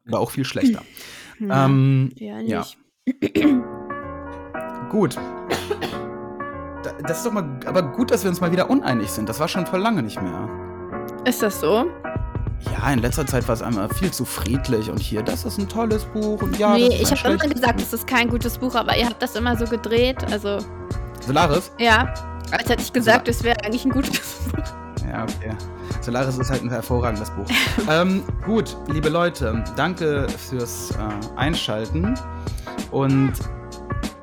[0.07, 0.81] Oder auch viel schlechter.
[1.39, 2.59] Ja, ähm, ja, ja.
[2.59, 2.79] nicht.
[4.89, 5.15] gut.
[6.83, 9.29] Da- Das ist doch mal, aber gut, dass wir uns mal wieder uneinig sind.
[9.29, 10.49] Das war schon vor lange nicht mehr.
[11.25, 11.91] Ist das so?
[12.59, 15.69] Ja, in letzter Zeit war es einmal viel zu friedlich und hier, das ist ein
[15.69, 18.97] tolles Buch und ja, nee, ich habe immer gesagt, es ist kein gutes Buch, aber
[18.97, 20.17] ihr habt das immer so gedreht.
[20.31, 20.59] Also.
[21.25, 21.71] Solaris?
[21.77, 22.13] ja.
[22.51, 24.63] Als hätte ich gesagt, es wäre eigentlich ein gutes Buch.
[25.09, 25.55] Ja, okay.
[26.01, 27.45] Solaris ist halt ein hervorragendes Buch.
[27.89, 32.15] ähm, gut, liebe Leute, danke fürs äh, Einschalten.
[32.91, 33.33] Und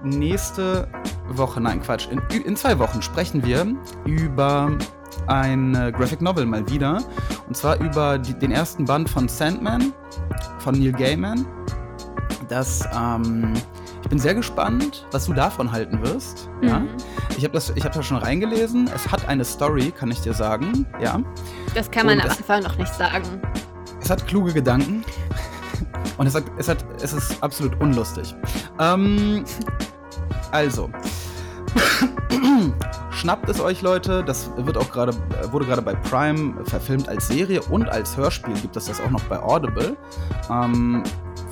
[0.02, 0.88] nächste
[1.28, 3.66] Woche, nein, Quatsch, in, in zwei Wochen sprechen wir
[4.04, 4.70] über
[5.26, 6.98] ein äh, Graphic Novel mal wieder.
[7.46, 9.92] Und zwar über die, den ersten Band von Sandman
[10.58, 11.46] von Neil Gaiman.
[12.48, 13.54] Das, ähm,
[14.02, 16.50] ich bin sehr gespannt, was du davon halten wirst.
[16.62, 16.80] Ja?
[16.80, 16.88] Mhm.
[17.36, 18.88] Ich habe das, ich hab das schon reingelesen.
[18.94, 20.86] Es hat eine Story, kann ich dir sagen.
[21.00, 21.20] Ja.
[21.74, 23.40] Das kann man Und am Anfang noch nicht sagen.
[24.00, 25.04] Es hat kluge Gedanken.
[26.18, 28.34] Und es, hat, es, hat, es ist absolut unlustig.
[28.78, 29.44] Ähm,
[30.52, 30.90] also.
[33.24, 34.22] Schnappt es euch, Leute.
[34.22, 35.14] Das wird auch gerade,
[35.50, 39.22] wurde gerade bei Prime verfilmt als Serie und als Hörspiel gibt es das auch noch
[39.22, 39.96] bei Audible.
[40.50, 41.02] Ähm,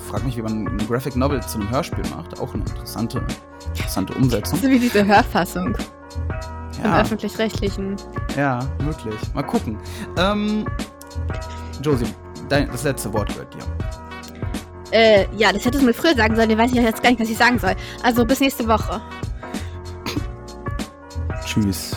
[0.07, 2.39] frag mich, wie man ein Graphic Novel zu einem Hörspiel macht.
[2.39, 3.25] Auch eine interessante,
[3.75, 4.59] interessante Umsetzung.
[4.59, 5.75] So wie diese Hörfassung
[6.77, 7.95] im Ja, öffentlich-rechtlichen.
[8.37, 9.15] ja, möglich.
[9.33, 9.79] Mal gucken.
[10.15, 10.67] Ähm,
[11.81, 12.05] Josie,
[12.49, 13.63] dein, das letzte Wort gehört dir.
[14.91, 16.51] Äh, ja, das hättest du mir früher sagen sollen.
[16.51, 17.73] Ich weiß ich jetzt gar nicht, was ich sagen soll.
[18.03, 19.01] Also bis nächste Woche.
[21.53, 21.91] Tschüss.